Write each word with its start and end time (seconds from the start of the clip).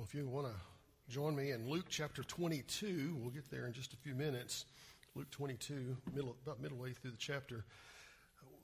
Well, 0.00 0.06
if 0.08 0.14
you 0.14 0.26
want 0.26 0.46
to 0.46 1.12
join 1.12 1.36
me 1.36 1.50
in 1.50 1.68
Luke 1.68 1.84
chapter 1.90 2.22
22, 2.22 3.18
we'll 3.20 3.28
get 3.28 3.50
there 3.50 3.66
in 3.66 3.74
just 3.74 3.92
a 3.92 3.98
few 3.98 4.14
minutes. 4.14 4.64
Luke 5.14 5.30
22, 5.30 5.94
middle, 6.14 6.34
about 6.42 6.58
midway 6.58 6.94
through 6.94 7.10
the 7.10 7.18
chapter. 7.18 7.66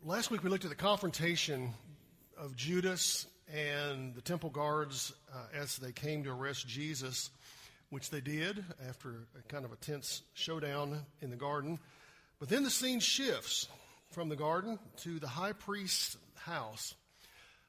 Last 0.03 0.31
week 0.31 0.43
we 0.43 0.49
looked 0.49 0.65
at 0.65 0.71
the 0.71 0.75
confrontation 0.75 1.75
of 2.39 2.57
Judas 2.57 3.27
and 3.55 4.15
the 4.15 4.23
temple 4.23 4.49
guards 4.49 5.13
uh, 5.31 5.41
as 5.55 5.77
they 5.77 5.93
came 5.93 6.25
to 6.25 6.31
arrest 6.31 6.67
Jesus, 6.67 7.29
which 7.91 8.09
they 8.09 8.23
did 8.23 8.65
after 8.89 9.27
a 9.39 9.43
kind 9.47 9.67
of 9.67 9.73
a 9.73 9.77
tense 9.77 10.23
showdown 10.33 11.05
in 11.21 11.29
the 11.29 11.37
garden. 11.37 11.79
But 12.41 12.49
then 12.49 12.65
the 12.65 12.71
scene 12.71 13.01
shifts 13.01 13.69
from 14.11 14.31
the 14.31 14.37
garden 14.37 14.79
to 15.03 15.19
the 15.19 15.29
high 15.29 15.53
priest's 15.53 16.17
house. 16.35 16.95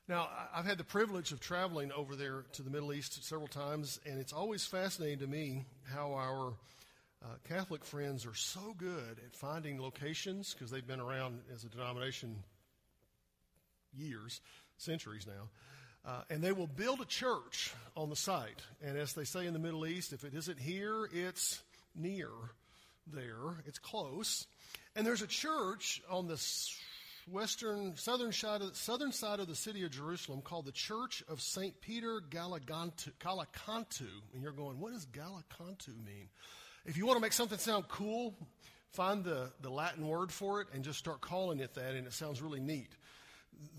Now, 0.09 0.29
I've 0.55 0.63
had 0.63 0.77
the 0.77 0.85
privilege 0.85 1.33
of 1.33 1.41
traveling 1.41 1.91
over 1.91 2.15
there 2.15 2.45
to 2.53 2.61
the 2.61 2.69
Middle 2.69 2.93
East 2.93 3.25
several 3.25 3.49
times, 3.49 3.99
and 4.05 4.21
it's 4.21 4.31
always 4.31 4.65
fascinating 4.65 5.19
to 5.19 5.27
me 5.27 5.65
how 5.83 6.13
our 6.13 6.53
uh, 7.21 7.35
Catholic 7.49 7.83
friends 7.83 8.25
are 8.25 8.33
so 8.33 8.73
good 8.77 9.19
at 9.25 9.35
finding 9.35 9.81
locations 9.81 10.53
because 10.53 10.71
they've 10.71 10.87
been 10.87 11.01
around 11.01 11.41
as 11.53 11.65
a 11.65 11.67
denomination 11.67 12.37
years, 13.93 14.39
centuries 14.77 15.27
now. 15.27 15.49
Uh, 16.09 16.21
and 16.29 16.41
they 16.41 16.53
will 16.53 16.67
build 16.67 17.01
a 17.01 17.05
church 17.05 17.73
on 17.97 18.09
the 18.09 18.15
site. 18.15 18.61
And 18.81 18.97
as 18.97 19.11
they 19.11 19.25
say 19.25 19.45
in 19.45 19.51
the 19.51 19.59
Middle 19.59 19.85
East, 19.85 20.13
if 20.13 20.23
it 20.23 20.33
isn't 20.33 20.57
here, 20.57 21.09
it's 21.11 21.61
near 21.93 22.29
there, 23.07 23.61
it's 23.65 23.79
close. 23.79 24.47
And 24.95 25.05
there's 25.05 25.21
a 25.21 25.27
church 25.27 26.01
on 26.09 26.27
the 26.27 26.37
western, 27.31 27.95
southern 27.95 28.31
side, 28.31 28.61
of, 28.61 28.75
southern 28.75 29.11
side 29.11 29.39
of 29.39 29.47
the 29.47 29.55
city 29.55 29.83
of 29.83 29.91
Jerusalem 29.91 30.41
called 30.41 30.65
the 30.65 30.71
Church 30.71 31.23
of 31.29 31.41
St. 31.41 31.79
Peter 31.81 32.21
Gallicantu. 32.29 34.07
And 34.33 34.41
you're 34.41 34.51
going, 34.51 34.79
what 34.79 34.93
does 34.93 35.05
Gallicantu 35.07 35.89
mean? 36.05 36.29
If 36.85 36.97
you 36.97 37.05
want 37.05 37.17
to 37.17 37.21
make 37.21 37.33
something 37.33 37.57
sound 37.57 37.87
cool, 37.89 38.35
find 38.91 39.23
the, 39.23 39.51
the 39.61 39.69
Latin 39.69 40.07
word 40.07 40.31
for 40.31 40.61
it 40.61 40.67
and 40.73 40.83
just 40.83 40.99
start 40.99 41.21
calling 41.21 41.59
it 41.59 41.73
that, 41.75 41.95
and 41.95 42.07
it 42.07 42.13
sounds 42.13 42.41
really 42.41 42.61
neat. 42.61 42.89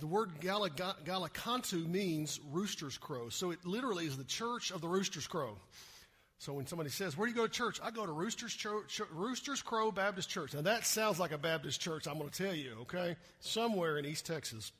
The 0.00 0.06
word 0.06 0.40
Gallicantu 0.40 1.86
means 1.86 2.40
rooster's 2.50 2.98
crow. 2.98 3.28
So 3.28 3.50
it 3.50 3.64
literally 3.64 4.06
is 4.06 4.16
the 4.16 4.24
church 4.24 4.70
of 4.70 4.80
the 4.80 4.88
rooster's 4.88 5.26
crow. 5.26 5.56
So 6.38 6.52
when 6.52 6.66
somebody 6.66 6.90
says, 6.90 7.16
Where 7.16 7.26
do 7.26 7.32
you 7.32 7.36
go 7.36 7.46
to 7.46 7.52
church? 7.52 7.80
I 7.82 7.90
go 7.90 8.06
to 8.06 8.12
Rooster's, 8.12 8.56
Rooster's 9.12 9.60
Crow 9.60 9.90
Baptist 9.90 10.28
Church. 10.28 10.54
Now 10.54 10.62
that 10.62 10.86
sounds 10.86 11.18
like 11.18 11.32
a 11.32 11.38
Baptist 11.38 11.80
church, 11.80 12.06
I'm 12.06 12.18
going 12.18 12.30
to 12.30 12.44
tell 12.44 12.54
you, 12.54 12.76
okay? 12.82 13.16
Somewhere 13.40 13.98
in 13.98 14.06
East 14.06 14.26
Texas. 14.26 14.72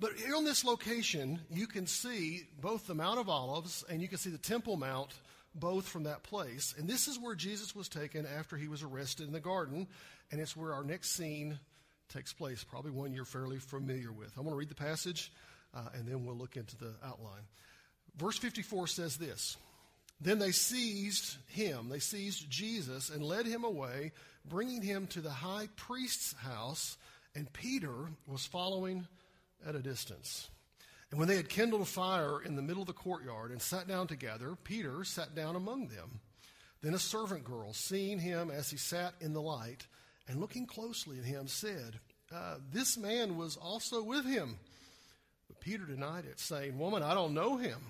But 0.00 0.12
on 0.34 0.44
this 0.46 0.64
location, 0.64 1.40
you 1.50 1.66
can 1.66 1.86
see 1.86 2.44
both 2.58 2.86
the 2.86 2.94
Mount 2.94 3.20
of 3.20 3.28
Olives 3.28 3.84
and 3.90 4.00
you 4.00 4.08
can 4.08 4.16
see 4.16 4.30
the 4.30 4.38
Temple 4.38 4.78
Mount 4.78 5.12
both 5.54 5.86
from 5.86 6.04
that 6.04 6.22
place. 6.22 6.74
And 6.78 6.88
this 6.88 7.06
is 7.06 7.18
where 7.18 7.34
Jesus 7.34 7.76
was 7.76 7.88
taken 7.88 8.24
after 8.24 8.56
he 8.56 8.68
was 8.68 8.82
arrested 8.82 9.26
in 9.26 9.34
the 9.34 9.40
garden. 9.40 9.86
And 10.32 10.40
it's 10.40 10.56
where 10.56 10.72
our 10.72 10.84
next 10.84 11.10
scene 11.10 11.58
takes 12.08 12.32
place, 12.32 12.64
probably 12.64 12.92
one 12.92 13.12
you're 13.12 13.26
fairly 13.26 13.58
familiar 13.58 14.10
with. 14.10 14.32
I'm 14.38 14.44
going 14.44 14.54
to 14.54 14.58
read 14.58 14.70
the 14.70 14.74
passage 14.74 15.32
uh, 15.74 15.88
and 15.94 16.08
then 16.08 16.24
we'll 16.24 16.36
look 16.36 16.56
into 16.56 16.78
the 16.78 16.94
outline. 17.04 17.42
Verse 18.16 18.38
54 18.38 18.86
says 18.86 19.18
this. 19.18 19.58
Then 20.20 20.38
they 20.38 20.52
seized 20.52 21.36
him, 21.46 21.88
they 21.88 21.98
seized 21.98 22.50
Jesus, 22.50 23.08
and 23.08 23.22
led 23.22 23.46
him 23.46 23.64
away, 23.64 24.12
bringing 24.44 24.82
him 24.82 25.06
to 25.08 25.20
the 25.20 25.30
high 25.30 25.68
priest's 25.76 26.34
house, 26.34 26.98
and 27.34 27.52
Peter 27.52 28.10
was 28.26 28.44
following 28.44 29.06
at 29.66 29.74
a 29.74 29.80
distance. 29.80 30.48
And 31.10 31.18
when 31.18 31.28
they 31.28 31.36
had 31.36 31.48
kindled 31.48 31.82
a 31.82 31.86
fire 31.86 32.40
in 32.42 32.54
the 32.54 32.62
middle 32.62 32.82
of 32.82 32.86
the 32.86 32.92
courtyard 32.92 33.50
and 33.50 33.60
sat 33.60 33.88
down 33.88 34.06
together, 34.06 34.56
Peter 34.62 35.04
sat 35.04 35.34
down 35.34 35.56
among 35.56 35.88
them. 35.88 36.20
Then 36.82 36.94
a 36.94 36.98
servant 36.98 37.44
girl, 37.44 37.72
seeing 37.72 38.18
him 38.18 38.50
as 38.50 38.70
he 38.70 38.76
sat 38.76 39.14
in 39.20 39.32
the 39.32 39.42
light, 39.42 39.86
and 40.28 40.38
looking 40.38 40.66
closely 40.66 41.18
at 41.18 41.24
him, 41.24 41.48
said, 41.48 41.98
uh, 42.32 42.56
This 42.72 42.96
man 42.96 43.36
was 43.36 43.56
also 43.56 44.02
with 44.02 44.24
him. 44.24 44.58
But 45.48 45.60
Peter 45.60 45.84
denied 45.84 46.26
it, 46.26 46.38
saying, 46.38 46.78
Woman, 46.78 47.02
I 47.02 47.14
don't 47.14 47.34
know 47.34 47.56
him. 47.56 47.80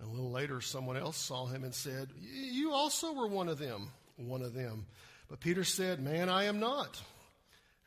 A 0.00 0.06
little 0.06 0.30
later, 0.30 0.60
someone 0.60 0.96
else 0.96 1.16
saw 1.16 1.46
him 1.46 1.64
and 1.64 1.74
said, 1.74 2.08
You 2.20 2.72
also 2.72 3.12
were 3.12 3.26
one 3.26 3.48
of 3.48 3.58
them, 3.58 3.90
one 4.16 4.42
of 4.42 4.54
them. 4.54 4.86
But 5.28 5.40
Peter 5.40 5.64
said, 5.64 6.00
Man, 6.00 6.28
I 6.28 6.44
am 6.44 6.60
not. 6.60 7.00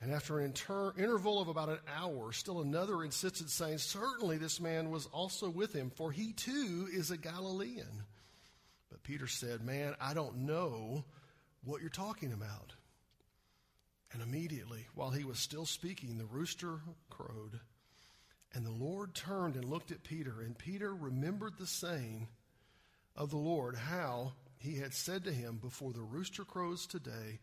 And 0.01 0.11
after 0.11 0.39
an 0.39 0.45
inter- 0.45 0.93
interval 0.97 1.39
of 1.39 1.47
about 1.47 1.69
an 1.69 1.79
hour, 1.95 2.31
still 2.31 2.61
another 2.61 3.03
insisted, 3.03 3.49
saying, 3.49 3.77
Certainly 3.77 4.37
this 4.37 4.59
man 4.59 4.89
was 4.89 5.05
also 5.07 5.49
with 5.49 5.73
him, 5.73 5.91
for 5.95 6.11
he 6.11 6.33
too 6.33 6.87
is 6.91 7.11
a 7.11 7.17
Galilean. 7.17 8.03
But 8.89 9.03
Peter 9.03 9.27
said, 9.27 9.61
Man, 9.61 9.95
I 10.01 10.13
don't 10.13 10.39
know 10.39 11.05
what 11.63 11.81
you're 11.81 11.89
talking 11.89 12.33
about. 12.33 12.73
And 14.11 14.21
immediately, 14.21 14.87
while 14.95 15.11
he 15.11 15.23
was 15.23 15.39
still 15.39 15.65
speaking, 15.65 16.17
the 16.17 16.25
rooster 16.25 16.81
crowed. 17.09 17.59
And 18.53 18.65
the 18.65 18.71
Lord 18.71 19.13
turned 19.15 19.55
and 19.55 19.65
looked 19.65 19.91
at 19.91 20.03
Peter, 20.03 20.41
and 20.41 20.57
Peter 20.57 20.93
remembered 20.93 21.53
the 21.57 21.67
saying 21.67 22.27
of 23.15 23.29
the 23.29 23.37
Lord, 23.37 23.75
how 23.75 24.33
he 24.57 24.77
had 24.77 24.93
said 24.93 25.23
to 25.23 25.31
him, 25.31 25.57
Before 25.57 25.93
the 25.93 26.01
rooster 26.01 26.43
crows 26.43 26.85
today, 26.85 27.39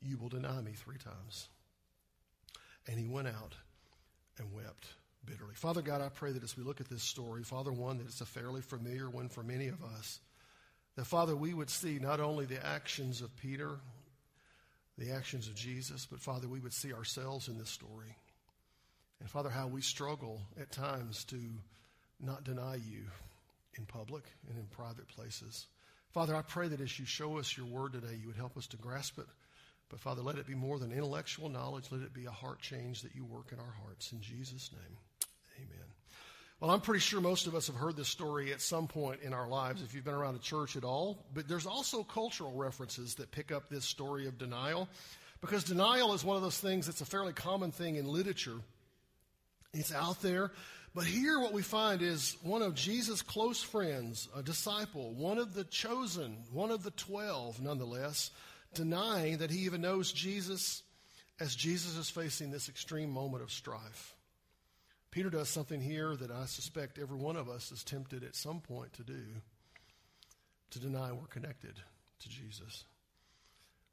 you 0.00 0.18
will 0.18 0.28
deny 0.28 0.60
me 0.60 0.72
three 0.72 0.98
times. 0.98 1.48
And 2.86 2.98
he 2.98 3.08
went 3.08 3.28
out 3.28 3.54
and 4.38 4.52
wept 4.52 4.86
bitterly. 5.24 5.54
Father 5.54 5.82
God, 5.82 6.02
I 6.02 6.10
pray 6.10 6.32
that 6.32 6.42
as 6.42 6.56
we 6.56 6.64
look 6.64 6.80
at 6.80 6.88
this 6.88 7.02
story, 7.02 7.42
Father, 7.42 7.72
one, 7.72 7.98
that 7.98 8.06
it's 8.06 8.20
a 8.20 8.26
fairly 8.26 8.60
familiar 8.60 9.08
one 9.08 9.28
for 9.28 9.42
many 9.42 9.68
of 9.68 9.82
us, 9.82 10.20
that 10.96 11.06
Father, 11.06 11.34
we 11.34 11.54
would 11.54 11.70
see 11.70 11.98
not 11.98 12.20
only 12.20 12.44
the 12.44 12.64
actions 12.64 13.22
of 13.22 13.34
Peter, 13.36 13.78
the 14.98 15.10
actions 15.10 15.48
of 15.48 15.54
Jesus, 15.54 16.06
but 16.08 16.20
Father, 16.20 16.46
we 16.46 16.60
would 16.60 16.74
see 16.74 16.92
ourselves 16.92 17.48
in 17.48 17.58
this 17.58 17.70
story. 17.70 18.16
And 19.24 19.30
Father, 19.30 19.48
how 19.48 19.68
we 19.68 19.80
struggle 19.80 20.42
at 20.60 20.70
times 20.70 21.24
to 21.24 21.40
not 22.20 22.44
deny 22.44 22.74
you 22.74 23.04
in 23.78 23.86
public 23.86 24.22
and 24.50 24.58
in 24.58 24.66
private 24.66 25.08
places. 25.08 25.66
Father, 26.12 26.36
I 26.36 26.42
pray 26.42 26.68
that 26.68 26.82
as 26.82 26.98
you 26.98 27.06
show 27.06 27.38
us 27.38 27.56
your 27.56 27.64
word 27.64 27.94
today, 27.94 28.18
you 28.20 28.26
would 28.26 28.36
help 28.36 28.58
us 28.58 28.66
to 28.66 28.76
grasp 28.76 29.18
it. 29.18 29.24
But 29.88 30.00
Father, 30.00 30.20
let 30.20 30.36
it 30.36 30.46
be 30.46 30.54
more 30.54 30.78
than 30.78 30.92
intellectual 30.92 31.48
knowledge. 31.48 31.86
Let 31.90 32.02
it 32.02 32.12
be 32.12 32.26
a 32.26 32.30
heart 32.30 32.60
change 32.60 33.00
that 33.00 33.14
you 33.14 33.24
work 33.24 33.50
in 33.50 33.58
our 33.58 33.74
hearts. 33.82 34.12
In 34.12 34.20
Jesus' 34.20 34.70
name, 34.70 34.98
amen. 35.56 35.86
Well, 36.60 36.70
I'm 36.70 36.82
pretty 36.82 37.00
sure 37.00 37.22
most 37.22 37.46
of 37.46 37.54
us 37.54 37.68
have 37.68 37.76
heard 37.76 37.96
this 37.96 38.08
story 38.08 38.52
at 38.52 38.60
some 38.60 38.88
point 38.88 39.22
in 39.22 39.32
our 39.32 39.48
lives 39.48 39.80
if 39.80 39.94
you've 39.94 40.04
been 40.04 40.12
around 40.12 40.36
a 40.36 40.40
church 40.40 40.76
at 40.76 40.84
all. 40.84 41.24
But 41.32 41.48
there's 41.48 41.64
also 41.64 42.02
cultural 42.02 42.52
references 42.52 43.14
that 43.14 43.30
pick 43.30 43.52
up 43.52 43.70
this 43.70 43.86
story 43.86 44.26
of 44.26 44.36
denial 44.36 44.86
because 45.40 45.64
denial 45.64 46.12
is 46.12 46.22
one 46.22 46.36
of 46.36 46.42
those 46.42 46.58
things 46.58 46.84
that's 46.84 47.00
a 47.00 47.06
fairly 47.06 47.32
common 47.32 47.70
thing 47.72 47.96
in 47.96 48.06
literature. 48.06 48.60
It's 49.74 49.92
out 49.92 50.22
there. 50.22 50.52
But 50.94 51.04
here, 51.04 51.40
what 51.40 51.52
we 51.52 51.62
find 51.62 52.02
is 52.02 52.36
one 52.42 52.62
of 52.62 52.76
Jesus' 52.76 53.20
close 53.20 53.60
friends, 53.60 54.28
a 54.36 54.42
disciple, 54.42 55.12
one 55.14 55.38
of 55.38 55.52
the 55.52 55.64
chosen, 55.64 56.44
one 56.52 56.70
of 56.70 56.84
the 56.84 56.92
twelve, 56.92 57.60
nonetheless, 57.60 58.30
denying 58.74 59.38
that 59.38 59.50
he 59.50 59.60
even 59.60 59.80
knows 59.80 60.12
Jesus 60.12 60.82
as 61.40 61.56
Jesus 61.56 61.96
is 61.96 62.10
facing 62.10 62.50
this 62.50 62.68
extreme 62.68 63.10
moment 63.10 63.42
of 63.42 63.50
strife. 63.50 64.14
Peter 65.10 65.30
does 65.30 65.48
something 65.48 65.80
here 65.80 66.14
that 66.16 66.30
I 66.30 66.46
suspect 66.46 66.98
every 66.98 67.18
one 67.18 67.36
of 67.36 67.48
us 67.48 67.72
is 67.72 67.82
tempted 67.82 68.22
at 68.22 68.36
some 68.36 68.60
point 68.60 68.92
to 68.94 69.02
do 69.02 69.22
to 70.70 70.78
deny 70.78 71.12
we're 71.12 71.26
connected 71.26 71.74
to 72.20 72.28
Jesus. 72.28 72.84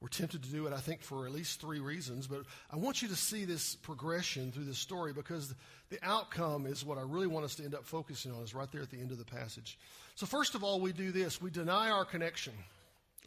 We're 0.01 0.07
tempted 0.07 0.41
to 0.41 0.49
do 0.49 0.65
it, 0.65 0.73
I 0.73 0.79
think, 0.79 1.03
for 1.03 1.27
at 1.27 1.31
least 1.31 1.61
three 1.61 1.79
reasons, 1.79 2.25
but 2.25 2.41
I 2.71 2.75
want 2.75 3.03
you 3.03 3.07
to 3.09 3.15
see 3.15 3.45
this 3.45 3.75
progression 3.75 4.51
through 4.51 4.63
this 4.63 4.79
story 4.79 5.13
because 5.13 5.53
the 5.91 5.99
outcome 6.01 6.65
is 6.65 6.83
what 6.83 6.97
I 6.97 7.01
really 7.01 7.27
want 7.27 7.45
us 7.45 7.53
to 7.55 7.63
end 7.63 7.75
up 7.75 7.85
focusing 7.85 8.31
on, 8.31 8.41
is 8.41 8.55
right 8.55 8.71
there 8.71 8.81
at 8.81 8.89
the 8.89 8.99
end 8.99 9.11
of 9.11 9.19
the 9.19 9.25
passage. 9.25 9.77
So, 10.15 10.25
first 10.25 10.55
of 10.55 10.63
all, 10.63 10.81
we 10.81 10.91
do 10.91 11.11
this 11.11 11.39
we 11.39 11.51
deny 11.51 11.91
our 11.91 12.03
connection. 12.03 12.53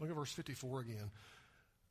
Look 0.00 0.10
at 0.10 0.16
verse 0.16 0.32
54 0.32 0.80
again. 0.80 1.10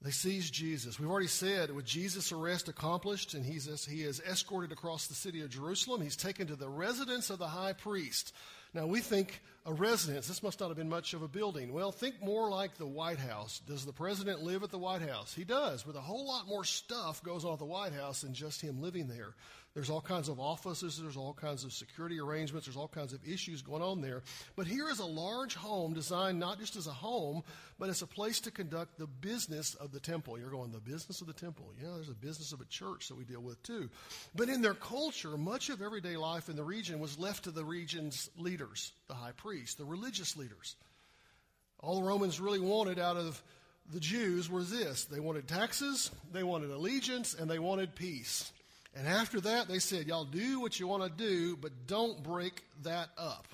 They 0.01 0.11
seize 0.11 0.51
Jesus. 0.51 0.99
We've 0.99 1.09
already 1.09 1.27
said 1.27 1.71
with 1.71 1.85
Jesus' 1.85 2.33
arrest 2.33 2.67
accomplished 2.67 3.35
and 3.35 3.45
he's, 3.45 3.85
he 3.85 4.03
is 4.03 4.19
escorted 4.19 4.73
across 4.73 5.07
the 5.07 5.13
city 5.13 5.41
of 5.41 5.49
Jerusalem, 5.49 6.01
he's 6.01 6.17
taken 6.17 6.47
to 6.47 6.57
the 6.57 6.67
residence 6.67 7.29
of 7.29 7.39
the 7.39 7.47
high 7.47 7.71
priest. 7.71 8.33
Now, 8.73 8.85
we 8.85 8.99
think 8.99 9.41
a 9.65 9.73
residence, 9.73 10.27
this 10.27 10.43
must 10.43 10.59
not 10.59 10.67
have 10.67 10.77
been 10.77 10.89
much 10.89 11.13
of 11.13 11.21
a 11.21 11.27
building. 11.27 11.71
Well, 11.71 11.91
think 11.91 12.21
more 12.21 12.49
like 12.49 12.77
the 12.77 12.85
White 12.85 13.19
House. 13.19 13.61
Does 13.65 13.85
the 13.85 13.93
president 13.93 14.43
live 14.43 14.63
at 14.63 14.71
the 14.71 14.77
White 14.77 15.01
House? 15.01 15.33
He 15.33 15.45
does, 15.45 15.83
but 15.83 15.95
a 15.95 16.01
whole 16.01 16.27
lot 16.27 16.47
more 16.47 16.65
stuff 16.65 17.23
goes 17.23 17.45
on 17.45 17.53
at 17.53 17.59
the 17.59 17.65
White 17.65 17.93
House 17.93 18.21
than 18.21 18.33
just 18.33 18.61
him 18.61 18.81
living 18.81 19.07
there. 19.07 19.33
There's 19.73 19.89
all 19.89 20.01
kinds 20.01 20.29
of 20.29 20.39
offices, 20.39 20.99
there's 21.01 21.17
all 21.17 21.33
kinds 21.33 21.63
of 21.63 21.73
security 21.73 22.19
arrangements, 22.19 22.67
there's 22.67 22.77
all 22.77 22.87
kinds 22.87 23.11
of 23.11 23.27
issues 23.27 23.63
going 23.63 23.81
on 23.81 24.01
there. 24.01 24.21
But 24.55 24.67
here 24.67 24.87
is 24.87 24.99
a 24.99 25.05
large 25.05 25.55
home 25.55 25.93
designed 25.93 26.39
not 26.39 26.59
just 26.59 26.75
as 26.75 26.85
a 26.85 26.91
home, 26.91 27.43
but 27.79 27.89
as 27.89 28.03
a 28.03 28.07
place 28.07 28.39
to 28.41 28.51
conduct 28.51 28.99
the 28.99 29.07
business 29.07 29.73
of 29.73 29.91
the 29.91 29.99
temple. 29.99 30.37
You're 30.37 30.51
going, 30.51 30.71
the 30.71 30.79
business 30.79 31.21
of 31.21 31.27
the 31.27 31.33
temple. 31.33 31.73
Yeah, 31.81 31.89
there's 31.95 32.09
a 32.09 32.13
business 32.13 32.53
of 32.53 32.61
a 32.61 32.65
church 32.65 33.07
that 33.07 33.17
we 33.17 33.23
deal 33.23 33.41
with 33.41 33.63
too. 33.63 33.89
But 34.35 34.47
in 34.47 34.61
their 34.61 34.75
culture, 34.75 35.35
much 35.37 35.69
of 35.69 35.81
everyday 35.81 36.17
life 36.17 36.49
in 36.49 36.55
the 36.55 36.63
region 36.63 36.99
was 36.99 37.17
left 37.17 37.45
to 37.45 37.51
the 37.51 37.65
region's 37.65 38.29
leaders, 38.37 38.91
the 39.07 39.13
high 39.13 39.31
priest 39.31 39.77
the 39.77 39.85
religious 39.85 40.37
leaders. 40.37 40.75
All 41.79 41.99
the 41.99 42.07
Romans 42.07 42.39
really 42.39 42.59
wanted 42.59 42.99
out 42.99 43.17
of 43.17 43.41
the 43.91 43.99
Jews 43.99 44.49
was 44.49 44.69
this 44.69 45.05
they 45.05 45.19
wanted 45.19 45.47
taxes, 45.47 46.11
they 46.31 46.43
wanted 46.43 46.71
allegiance, 46.71 47.33
and 47.33 47.49
they 47.49 47.59
wanted 47.59 47.95
peace. 47.95 48.51
And 48.95 49.07
after 49.07 49.41
that, 49.41 49.67
they 49.67 49.79
said, 49.79 50.07
Y'all 50.07 50.25
do 50.25 50.59
what 50.59 50.79
you 50.79 50.87
want 50.87 51.03
to 51.03 51.09
do, 51.09 51.57
but 51.57 51.87
don't 51.87 52.23
break 52.23 52.63
that 52.83 53.09
up. 53.17 53.47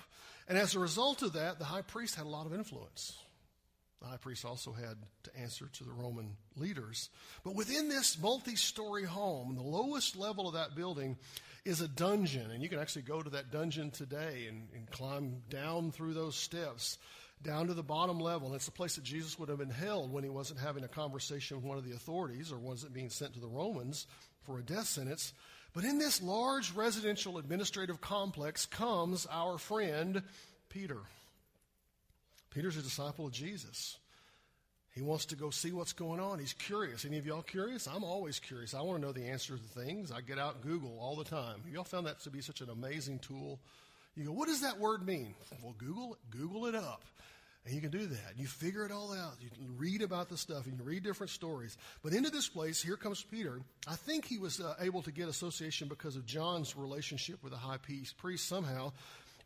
And 0.47 0.57
as 0.57 0.75
a 0.75 0.79
result 0.79 1.21
of 1.21 1.33
that, 1.33 1.59
the 1.59 1.65
high 1.65 1.81
priest 1.83 2.15
had 2.15 2.25
a 2.25 2.29
lot 2.29 2.45
of 2.45 2.53
influence. 2.53 3.17
The 4.01 4.07
high 4.07 4.17
priest 4.17 4.45
also 4.45 4.71
had 4.71 4.95
to 5.23 5.37
answer 5.37 5.67
to 5.73 5.83
the 5.83 5.91
Roman 5.91 6.37
leaders. 6.55 7.09
But 7.43 7.55
within 7.55 7.89
this 7.89 8.17
multi 8.19 8.55
story 8.55 9.03
home, 9.03 9.55
the 9.55 9.61
lowest 9.61 10.15
level 10.15 10.47
of 10.47 10.53
that 10.53 10.75
building 10.75 11.17
is 11.65 11.81
a 11.81 11.87
dungeon. 11.87 12.51
And 12.51 12.63
you 12.63 12.69
can 12.69 12.79
actually 12.79 13.03
go 13.03 13.21
to 13.21 13.29
that 13.31 13.51
dungeon 13.51 13.91
today 13.91 14.45
and, 14.47 14.67
and 14.75 14.89
climb 14.89 15.41
down 15.49 15.91
through 15.91 16.13
those 16.13 16.35
steps 16.35 16.97
down 17.41 17.67
to 17.67 17.73
the 17.73 17.83
bottom 17.83 18.19
level. 18.19 18.47
And 18.47 18.55
it's 18.55 18.65
the 18.65 18.71
place 18.71 18.95
that 18.95 19.03
Jesus 19.03 19.39
would 19.39 19.49
have 19.49 19.57
been 19.57 19.69
held 19.69 20.11
when 20.11 20.23
he 20.23 20.29
wasn't 20.29 20.59
having 20.59 20.83
a 20.83 20.89
conversation 20.89 21.57
with 21.57 21.65
one 21.65 21.77
of 21.77 21.85
the 21.85 21.93
authorities 21.93 22.51
or 22.51 22.57
wasn't 22.57 22.93
being 22.93 23.09
sent 23.09 23.33
to 23.33 23.39
the 23.39 23.47
Romans 23.47 24.07
for 24.45 24.59
a 24.59 24.63
death 24.63 24.87
sentence. 24.87 25.33
But 25.73 25.83
in 25.83 25.99
this 25.99 26.21
large 26.21 26.73
residential 26.73 27.37
administrative 27.37 28.01
complex 28.01 28.65
comes 28.65 29.27
our 29.31 29.57
friend 29.57 30.23
Peter. 30.69 30.97
Peter's 32.49 32.77
a 32.77 32.81
disciple 32.81 33.27
of 33.27 33.31
Jesus. 33.31 33.97
He 34.99 35.05
wants 35.05 35.27
to 35.27 35.37
go 35.37 35.49
see 35.49 35.71
what's 35.71 35.93
going 35.93 36.19
on. 36.19 36.39
He's 36.39 36.51
curious. 36.51 37.05
Any 37.05 37.17
of 37.19 37.25
y'all 37.25 37.41
curious? 37.41 37.87
I'm 37.87 38.03
always 38.03 38.37
curious. 38.37 38.73
I 38.73 38.81
want 38.81 38.99
to 38.99 39.07
know 39.07 39.13
the 39.13 39.29
answers 39.29 39.61
to 39.61 39.79
things. 39.79 40.11
I 40.11 40.19
get 40.19 40.37
out 40.37 40.59
Google 40.61 40.97
all 40.99 41.15
the 41.15 41.23
time. 41.23 41.61
Y'all 41.71 41.85
found 41.85 42.05
that 42.05 42.19
to 42.23 42.29
be 42.29 42.41
such 42.41 42.59
an 42.59 42.69
amazing 42.69 43.19
tool? 43.19 43.61
You 44.17 44.25
go, 44.25 44.33
what 44.33 44.49
does 44.49 44.59
that 44.59 44.77
word 44.77 45.07
mean? 45.07 45.35
Well, 45.63 45.73
Google 45.77 46.17
Google 46.29 46.65
it 46.65 46.75
up. 46.75 47.01
And 47.65 47.73
you 47.73 47.79
can 47.79 47.91
do 47.91 48.07
that. 48.07 48.33
You 48.35 48.45
figure 48.45 48.83
it 48.83 48.91
all 48.91 49.13
out. 49.13 49.35
You 49.39 49.49
can 49.49 49.77
read 49.77 50.01
about 50.01 50.27
the 50.27 50.35
stuff. 50.35 50.67
You 50.67 50.73
read 50.83 51.03
different 51.03 51.29
stories. 51.29 51.77
But 52.03 52.11
into 52.11 52.29
this 52.29 52.49
place, 52.49 52.83
here 52.83 52.97
comes 52.97 53.23
Peter. 53.23 53.61
I 53.87 53.95
think 53.95 54.25
he 54.25 54.37
was 54.37 54.59
uh, 54.59 54.73
able 54.81 55.01
to 55.03 55.13
get 55.13 55.29
association 55.29 55.87
because 55.87 56.17
of 56.17 56.25
John's 56.25 56.75
relationship 56.75 57.41
with 57.41 57.53
the 57.53 57.57
high 57.57 57.77
priest 57.77 58.49
somehow. 58.49 58.91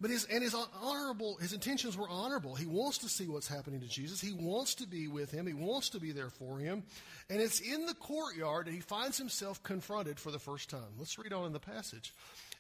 But 0.03 0.11
his, 0.11 0.25
and 0.25 0.44
his 0.44 0.53
honorable, 0.53 1.38
his 1.38 1.53
intentions 1.53 1.95
were 1.95 2.09
honorable. 2.09 2.55
He 2.55 2.65
wants 2.65 2.97
to 2.97 3.07
see 3.07 3.25
what's 3.29 3.47
happening 3.47 3.79
to 3.79 3.88
Jesus. 3.88 4.19
He 4.19 4.33
wants 4.33 4.75
to 4.75 4.85
be 4.85 5.07
with 5.07 5.31
him. 5.31 5.47
He 5.47 5.53
wants 5.53 5.91
to 5.91 6.00
be 6.01 6.11
there 6.11 6.29
for 6.29 6.59
him. 6.59 6.83
And 7.29 7.39
it's 7.39 7.61
in 7.61 7.85
the 7.85 7.94
courtyard 7.94 8.67
that 8.67 8.73
he 8.73 8.81
finds 8.81 9.17
himself 9.17 9.63
confronted 9.63 10.19
for 10.19 10.29
the 10.29 10.39
first 10.39 10.69
time. 10.69 10.81
Let's 11.00 11.17
read 11.17 11.31
on 11.31 11.45
in 11.45 11.53
the 11.53 11.59
passage. 11.61 12.13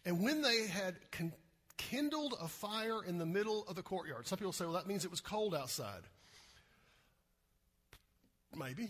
And 0.05 0.23
when 0.23 0.41
they 0.41 0.67
had 0.67 0.95
con- 1.11 1.33
kindled 1.75 2.33
a 2.41 2.47
fire 2.47 3.03
in 3.03 3.17
the 3.17 3.25
middle 3.25 3.65
of 3.67 3.75
the 3.75 3.83
courtyard, 3.83 4.25
some 4.25 4.37
people 4.37 4.53
say, 4.53 4.63
well, 4.63 4.75
that 4.75 4.87
means 4.87 5.03
it 5.03 5.11
was 5.11 5.19
cold 5.19 5.53
outside. 5.53 6.03
Maybe. 8.57 8.89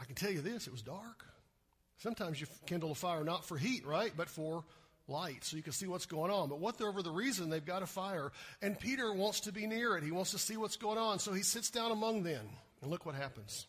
I 0.00 0.04
can 0.04 0.16
tell 0.16 0.32
you 0.32 0.40
this, 0.40 0.66
it 0.66 0.72
was 0.72 0.82
dark. 0.82 1.24
Sometimes 1.98 2.40
you 2.40 2.48
kindle 2.66 2.90
a 2.90 2.96
fire 2.96 3.22
not 3.22 3.44
for 3.44 3.56
heat, 3.56 3.86
right? 3.86 4.12
But 4.16 4.28
for 4.28 4.64
light 5.08 5.44
so 5.44 5.56
you 5.56 5.62
can 5.62 5.72
see 5.72 5.86
what's 5.86 6.06
going 6.06 6.30
on. 6.30 6.48
But 6.48 6.60
whatever 6.60 7.02
the 7.02 7.10
reason, 7.10 7.50
they've 7.50 7.64
got 7.64 7.82
a 7.82 7.86
fire. 7.86 8.32
And 8.62 8.78
Peter 8.78 9.12
wants 9.12 9.40
to 9.40 9.52
be 9.52 9.66
near 9.66 9.96
it. 9.96 10.04
He 10.04 10.10
wants 10.10 10.32
to 10.32 10.38
see 10.38 10.56
what's 10.56 10.76
going 10.76 10.98
on. 10.98 11.18
So 11.18 11.32
he 11.32 11.42
sits 11.42 11.70
down 11.70 11.90
among 11.90 12.22
them. 12.22 12.46
And 12.82 12.90
look 12.90 13.06
what 13.06 13.14
happens 13.14 13.66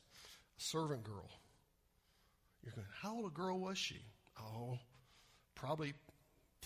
a 0.58 0.62
servant 0.62 1.04
girl. 1.04 1.30
You're 2.64 2.74
going, 2.74 2.88
how 3.02 3.16
old 3.16 3.28
a 3.28 3.34
girl 3.34 3.60
was 3.60 3.78
she? 3.78 4.02
Oh, 4.40 4.78
probably 5.56 5.94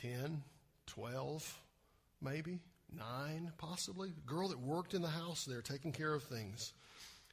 10, 0.02 0.42
12, 0.88 1.60
maybe, 2.22 2.60
9, 2.98 3.52
possibly. 3.58 4.10
A 4.10 4.30
girl 4.30 4.48
that 4.50 4.60
worked 4.60 4.94
in 4.94 5.02
the 5.02 5.08
house 5.08 5.46
there 5.46 5.62
taking 5.62 5.92
care 5.92 6.14
of 6.14 6.24
things. 6.24 6.74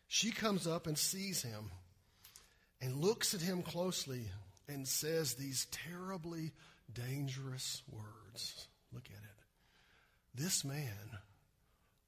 She 0.06 0.30
comes 0.30 0.66
up 0.66 0.86
and 0.86 0.98
sees 0.98 1.42
him 1.42 1.70
and 2.80 2.96
looks 2.96 3.34
at 3.34 3.40
him 3.40 3.62
closely 3.62 4.22
and 4.68 4.86
says 4.86 5.34
these 5.34 5.66
terribly 5.70 6.52
dangerous 6.92 7.82
words. 7.90 8.68
Look 8.92 9.06
at 9.06 9.22
it. 9.22 9.38
This 10.34 10.64
man 10.64 11.18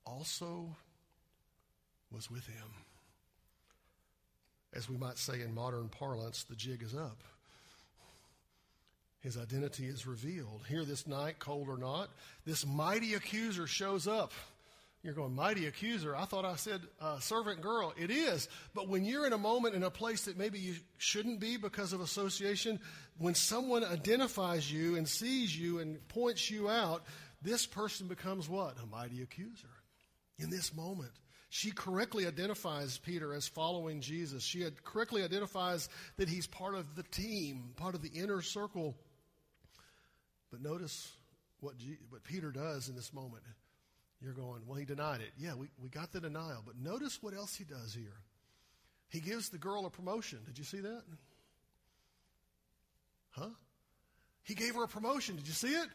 also 0.07 0.77
was 2.11 2.31
with 2.31 2.47
him. 2.47 2.69
As 4.73 4.89
we 4.89 4.97
might 4.97 5.19
say 5.19 5.41
in 5.41 5.55
modern 5.55 5.89
parlance, 5.89 6.45
the 6.45 6.55
jig 6.55 6.83
is 6.83 6.95
up. 6.95 7.23
His 9.21 9.37
identity 9.37 9.87
is 9.87 10.07
revealed. 10.07 10.63
Here 10.69 10.85
this 10.85 11.07
night, 11.07 11.39
cold 11.39 11.69
or 11.69 11.77
not, 11.77 12.09
this 12.47 12.67
mighty 12.67 13.15
accuser 13.15 13.67
shows 13.67 14.07
up. 14.07 14.33
You're 15.03 15.15
going, 15.15 15.35
mighty 15.35 15.67
accuser. 15.67 16.15
I 16.15 16.27
thought 16.27 16.45
I 16.45 16.57
said 16.57 16.83
uh, 17.01 17.19
servant 17.21 17.63
girl. 17.63 17.95
It 17.97 18.11
is. 18.11 18.49
But 18.75 18.89
when 18.89 19.05
you're 19.05 19.27
in 19.27 19.33
a 19.33 19.39
moment 19.39 19.75
in 19.75 19.83
a 19.83 19.91
place 19.91 20.27
that 20.27 20.37
maybe 20.37 20.59
you 20.59 20.75
shouldn't 20.99 21.41
be 21.41 21.57
because 21.57 21.95
of 21.95 22.03
association, 22.03 22.79
when 23.17 23.35
someone 23.35 23.83
identifies 23.83 24.71
you 24.71 24.97
and 24.97 25.09
sees 25.09 25.59
you 25.59 25.79
and 25.79 26.07
points 26.09 26.51
you 26.51 26.69
out, 26.69 27.03
this 27.41 27.65
person 27.67 28.09
becomes 28.09 28.47
what? 28.47 28.77
A 28.83 28.87
mighty 28.87 29.23
accuser. 29.23 29.69
In 30.39 30.51
this 30.51 30.75
moment, 30.75 31.13
she 31.49 31.71
correctly 31.71 32.27
identifies 32.27 32.99
Peter 32.99 33.33
as 33.33 33.49
following 33.49 34.03
Jesus. 34.03 34.43
She 34.43 34.67
correctly 34.85 35.23
identifies 35.25 35.89
that 36.19 36.29
he's 36.29 36.47
part 36.47 36.75
of 36.75 36.95
the 36.95 37.03
team, 37.05 37.73
part 37.77 37.95
of 37.95 38.03
the 38.03 38.11
inner 38.11 38.43
circle. 38.43 38.97
But 40.51 40.61
notice 40.61 41.11
what, 41.61 41.79
G- 41.79 41.99
what 42.11 42.23
Peter 42.23 42.53
does 42.53 42.91
in 42.91 42.95
this 42.95 43.15
moment. 43.15 43.43
You're 44.23 44.35
going, 44.35 44.61
well, 44.67 44.79
he 44.79 44.85
denied 44.85 45.21
it. 45.21 45.33
Yeah, 45.39 45.55
we, 45.55 45.69
we 45.83 45.89
got 45.89 46.13
the 46.13 46.21
denial. 46.21 46.63
But 46.65 46.77
notice 46.79 47.19
what 47.23 47.35
else 47.35 47.55
he 47.55 47.65
does 47.65 47.95
here. 47.95 48.17
He 49.09 49.21
gives 49.21 49.49
the 49.49 49.59
girl 49.59 49.87
a 49.87 49.91
promotion. 49.91 50.41
Did 50.47 50.59
you 50.59 50.65
see 50.65 50.81
that? 50.81 51.03
Huh? 53.31 53.49
He 54.43 54.55
gave 54.55 54.75
her 54.75 54.85
a 54.85 54.89
promotion. 54.89 55.37
Did 55.37 55.47
you 55.47 55.55
see 55.55 55.73
it? 55.73 55.89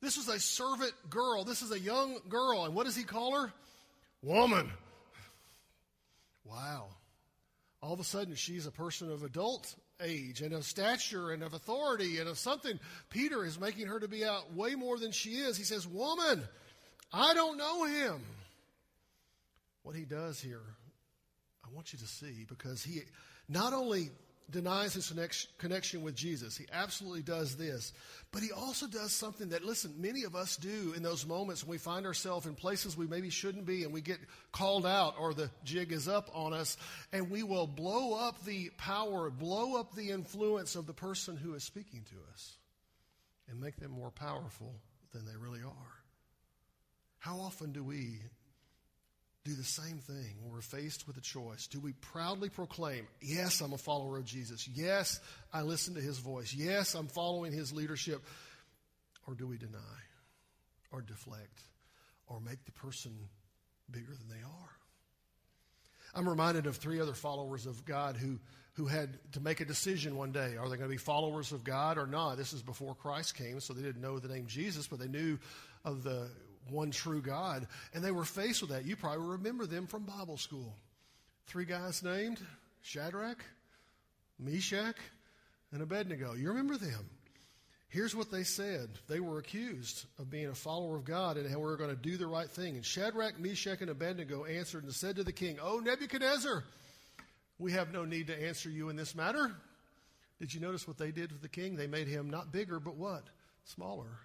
This 0.00 0.16
was 0.16 0.28
a 0.28 0.40
servant 0.40 0.92
girl. 1.08 1.44
This 1.44 1.62
is 1.62 1.72
a 1.72 1.78
young 1.78 2.18
girl. 2.28 2.64
And 2.64 2.74
what 2.74 2.86
does 2.86 2.96
he 2.96 3.04
call 3.04 3.40
her? 3.40 3.52
Woman. 4.22 4.70
Wow. 6.44 6.88
All 7.82 7.92
of 7.92 8.00
a 8.00 8.04
sudden, 8.04 8.34
she's 8.34 8.66
a 8.66 8.70
person 8.70 9.10
of 9.10 9.22
adult 9.22 9.74
age 10.02 10.40
and 10.40 10.52
of 10.52 10.64
stature 10.64 11.30
and 11.30 11.42
of 11.42 11.54
authority 11.54 12.18
and 12.18 12.28
of 12.28 12.38
something. 12.38 12.78
Peter 13.08 13.44
is 13.44 13.60
making 13.60 13.86
her 13.86 14.00
to 14.00 14.08
be 14.08 14.24
out 14.24 14.52
way 14.54 14.74
more 14.74 14.98
than 14.98 15.12
she 15.12 15.30
is. 15.30 15.56
He 15.56 15.64
says, 15.64 15.86
Woman. 15.86 16.42
I 17.12 17.34
don't 17.34 17.56
know 17.56 17.84
him. 17.84 18.22
What 19.82 19.96
he 19.96 20.04
does 20.04 20.40
here, 20.40 20.62
I 21.64 21.68
want 21.74 21.92
you 21.92 21.98
to 21.98 22.06
see 22.06 22.44
because 22.48 22.82
he 22.84 23.00
not 23.48 23.72
only 23.72 24.10
denies 24.50 24.94
his 24.94 25.12
connection 25.58 26.02
with 26.02 26.14
Jesus, 26.14 26.56
he 26.56 26.66
absolutely 26.72 27.22
does 27.22 27.56
this, 27.56 27.92
but 28.32 28.42
he 28.42 28.50
also 28.52 28.86
does 28.86 29.12
something 29.12 29.50
that, 29.50 29.64
listen, 29.64 29.94
many 29.98 30.24
of 30.24 30.34
us 30.34 30.56
do 30.56 30.92
in 30.96 31.02
those 31.02 31.24
moments 31.26 31.62
when 31.62 31.70
we 31.70 31.78
find 31.78 32.04
ourselves 32.04 32.46
in 32.46 32.54
places 32.54 32.96
we 32.96 33.06
maybe 33.06 33.30
shouldn't 33.30 33.64
be 33.64 33.84
and 33.84 33.92
we 33.92 34.00
get 34.00 34.18
called 34.52 34.86
out 34.86 35.14
or 35.18 35.34
the 35.34 35.50
jig 35.64 35.92
is 35.92 36.08
up 36.08 36.30
on 36.34 36.52
us, 36.52 36.76
and 37.12 37.30
we 37.30 37.42
will 37.42 37.66
blow 37.66 38.14
up 38.14 38.44
the 38.44 38.70
power, 38.76 39.30
blow 39.30 39.78
up 39.78 39.94
the 39.94 40.10
influence 40.10 40.74
of 40.76 40.86
the 40.86 40.94
person 40.94 41.36
who 41.36 41.54
is 41.54 41.62
speaking 41.62 42.04
to 42.10 42.16
us 42.32 42.56
and 43.48 43.60
make 43.60 43.76
them 43.76 43.92
more 43.92 44.10
powerful 44.10 44.74
than 45.12 45.24
they 45.26 45.36
really 45.36 45.62
are. 45.62 45.99
How 47.20 47.36
often 47.36 47.72
do 47.72 47.84
we 47.84 48.18
do 49.44 49.54
the 49.54 49.62
same 49.62 49.98
thing 49.98 50.36
when 50.40 50.52
we're 50.52 50.62
faced 50.62 51.06
with 51.06 51.18
a 51.18 51.20
choice? 51.20 51.66
Do 51.66 51.78
we 51.78 51.92
proudly 51.92 52.48
proclaim, 52.48 53.06
Yes, 53.20 53.60
I'm 53.60 53.74
a 53.74 53.78
follower 53.78 54.16
of 54.18 54.24
Jesus. 54.24 54.66
Yes, 54.66 55.20
I 55.52 55.62
listen 55.62 55.94
to 55.94 56.00
his 56.00 56.18
voice. 56.18 56.52
Yes, 56.54 56.94
I'm 56.94 57.08
following 57.08 57.52
his 57.52 57.72
leadership. 57.72 58.24
Or 59.26 59.34
do 59.34 59.46
we 59.46 59.58
deny 59.58 59.78
or 60.90 61.02
deflect 61.02 61.60
or 62.26 62.40
make 62.40 62.64
the 62.64 62.72
person 62.72 63.12
bigger 63.90 64.14
than 64.14 64.28
they 64.28 64.42
are? 64.42 64.70
I'm 66.14 66.28
reminded 66.28 66.66
of 66.66 66.76
three 66.76 67.00
other 67.00 67.12
followers 67.12 67.66
of 67.66 67.84
God 67.84 68.16
who, 68.16 68.40
who 68.74 68.86
had 68.86 69.18
to 69.32 69.40
make 69.40 69.60
a 69.60 69.66
decision 69.66 70.16
one 70.16 70.32
day. 70.32 70.56
Are 70.56 70.68
they 70.70 70.76
going 70.76 70.88
to 70.88 70.88
be 70.88 70.96
followers 70.96 71.52
of 71.52 71.64
God 71.64 71.98
or 71.98 72.06
not? 72.06 72.38
This 72.38 72.54
is 72.54 72.62
before 72.62 72.94
Christ 72.94 73.36
came, 73.36 73.60
so 73.60 73.74
they 73.74 73.82
didn't 73.82 74.00
know 74.00 74.18
the 74.18 74.28
name 74.28 74.46
Jesus, 74.46 74.88
but 74.88 74.98
they 74.98 75.06
knew 75.06 75.38
of 75.84 76.02
the 76.02 76.30
one 76.68 76.90
true 76.90 77.22
God. 77.22 77.66
And 77.94 78.04
they 78.04 78.10
were 78.10 78.24
faced 78.24 78.60
with 78.60 78.70
that. 78.70 78.84
You 78.84 78.96
probably 78.96 79.26
remember 79.26 79.66
them 79.66 79.86
from 79.86 80.04
Bible 80.04 80.36
school. 80.36 80.74
Three 81.46 81.64
guys 81.64 82.02
named 82.02 82.38
Shadrach, 82.82 83.44
Meshach, 84.38 84.96
and 85.72 85.82
Abednego. 85.82 86.34
You 86.34 86.48
remember 86.48 86.76
them. 86.76 87.08
Here's 87.88 88.14
what 88.14 88.30
they 88.30 88.44
said. 88.44 88.88
They 89.08 89.18
were 89.18 89.38
accused 89.38 90.06
of 90.20 90.30
being 90.30 90.46
a 90.46 90.54
follower 90.54 90.96
of 90.96 91.04
God 91.04 91.36
and 91.36 91.50
how 91.50 91.58
we 91.58 91.64
were 91.64 91.76
going 91.76 91.90
to 91.90 91.96
do 91.96 92.16
the 92.16 92.26
right 92.26 92.48
thing. 92.48 92.76
And 92.76 92.84
Shadrach, 92.84 93.40
Meshach, 93.40 93.80
and 93.80 93.90
Abednego 93.90 94.44
answered 94.44 94.84
and 94.84 94.94
said 94.94 95.16
to 95.16 95.24
the 95.24 95.32
king, 95.32 95.58
Oh, 95.60 95.80
Nebuchadnezzar, 95.80 96.62
we 97.58 97.72
have 97.72 97.92
no 97.92 98.04
need 98.04 98.28
to 98.28 98.46
answer 98.46 98.70
you 98.70 98.90
in 98.90 98.96
this 98.96 99.16
matter. 99.16 99.50
Did 100.38 100.54
you 100.54 100.60
notice 100.60 100.86
what 100.86 100.98
they 100.98 101.10
did 101.10 101.30
to 101.30 101.34
the 101.34 101.48
king? 101.48 101.74
They 101.74 101.88
made 101.88 102.06
him 102.06 102.30
not 102.30 102.52
bigger, 102.52 102.78
but 102.78 102.94
what? 102.94 103.24
Smaller. 103.64 104.20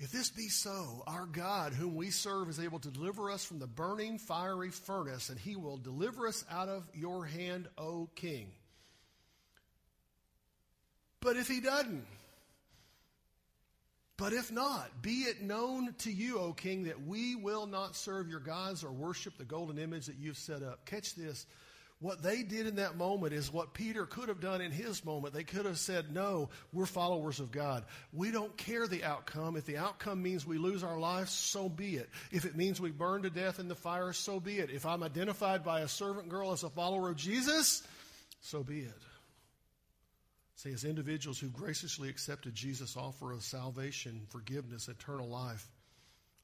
If 0.00 0.12
this 0.12 0.30
be 0.30 0.48
so, 0.48 1.02
our 1.08 1.26
God, 1.26 1.72
whom 1.72 1.96
we 1.96 2.10
serve, 2.10 2.48
is 2.48 2.60
able 2.60 2.78
to 2.80 2.90
deliver 2.90 3.30
us 3.30 3.44
from 3.44 3.58
the 3.58 3.66
burning 3.66 4.18
fiery 4.18 4.70
furnace, 4.70 5.28
and 5.28 5.38
he 5.38 5.56
will 5.56 5.76
deliver 5.76 6.28
us 6.28 6.44
out 6.50 6.68
of 6.68 6.84
your 6.94 7.24
hand, 7.24 7.66
O 7.76 8.08
king. 8.14 8.52
But 11.20 11.36
if 11.36 11.48
he 11.48 11.60
doesn't, 11.60 12.06
but 14.16 14.32
if 14.32 14.52
not, 14.52 15.02
be 15.02 15.22
it 15.22 15.42
known 15.42 15.94
to 15.98 16.12
you, 16.12 16.38
O 16.38 16.52
king, 16.52 16.84
that 16.84 17.04
we 17.04 17.34
will 17.34 17.66
not 17.66 17.96
serve 17.96 18.28
your 18.28 18.40
gods 18.40 18.84
or 18.84 18.92
worship 18.92 19.36
the 19.36 19.44
golden 19.44 19.78
image 19.78 20.06
that 20.06 20.16
you've 20.18 20.38
set 20.38 20.62
up. 20.62 20.86
Catch 20.86 21.16
this. 21.16 21.44
What 22.00 22.22
they 22.22 22.44
did 22.44 22.68
in 22.68 22.76
that 22.76 22.96
moment 22.96 23.32
is 23.32 23.52
what 23.52 23.74
Peter 23.74 24.06
could 24.06 24.28
have 24.28 24.40
done 24.40 24.60
in 24.60 24.70
his 24.70 25.04
moment. 25.04 25.34
They 25.34 25.42
could 25.42 25.66
have 25.66 25.80
said, 25.80 26.14
No, 26.14 26.48
we're 26.72 26.86
followers 26.86 27.40
of 27.40 27.50
God. 27.50 27.84
We 28.12 28.30
don't 28.30 28.56
care 28.56 28.86
the 28.86 29.02
outcome. 29.02 29.56
If 29.56 29.66
the 29.66 29.78
outcome 29.78 30.22
means 30.22 30.46
we 30.46 30.58
lose 30.58 30.84
our 30.84 30.98
lives, 30.98 31.32
so 31.32 31.68
be 31.68 31.96
it. 31.96 32.08
If 32.30 32.44
it 32.44 32.56
means 32.56 32.80
we 32.80 32.92
burn 32.92 33.22
to 33.22 33.30
death 33.30 33.58
in 33.58 33.66
the 33.66 33.74
fire, 33.74 34.12
so 34.12 34.38
be 34.38 34.58
it. 34.58 34.70
If 34.70 34.86
I'm 34.86 35.02
identified 35.02 35.64
by 35.64 35.80
a 35.80 35.88
servant 35.88 36.28
girl 36.28 36.52
as 36.52 36.62
a 36.62 36.70
follower 36.70 37.10
of 37.10 37.16
Jesus, 37.16 37.82
so 38.42 38.62
be 38.62 38.80
it. 38.80 39.02
See, 40.54 40.72
as 40.72 40.84
individuals 40.84 41.40
who 41.40 41.48
graciously 41.48 42.08
accepted 42.08 42.54
Jesus' 42.54 42.96
offer 42.96 43.32
of 43.32 43.42
salvation, 43.42 44.22
forgiveness, 44.28 44.86
eternal 44.86 45.28
life, 45.28 45.68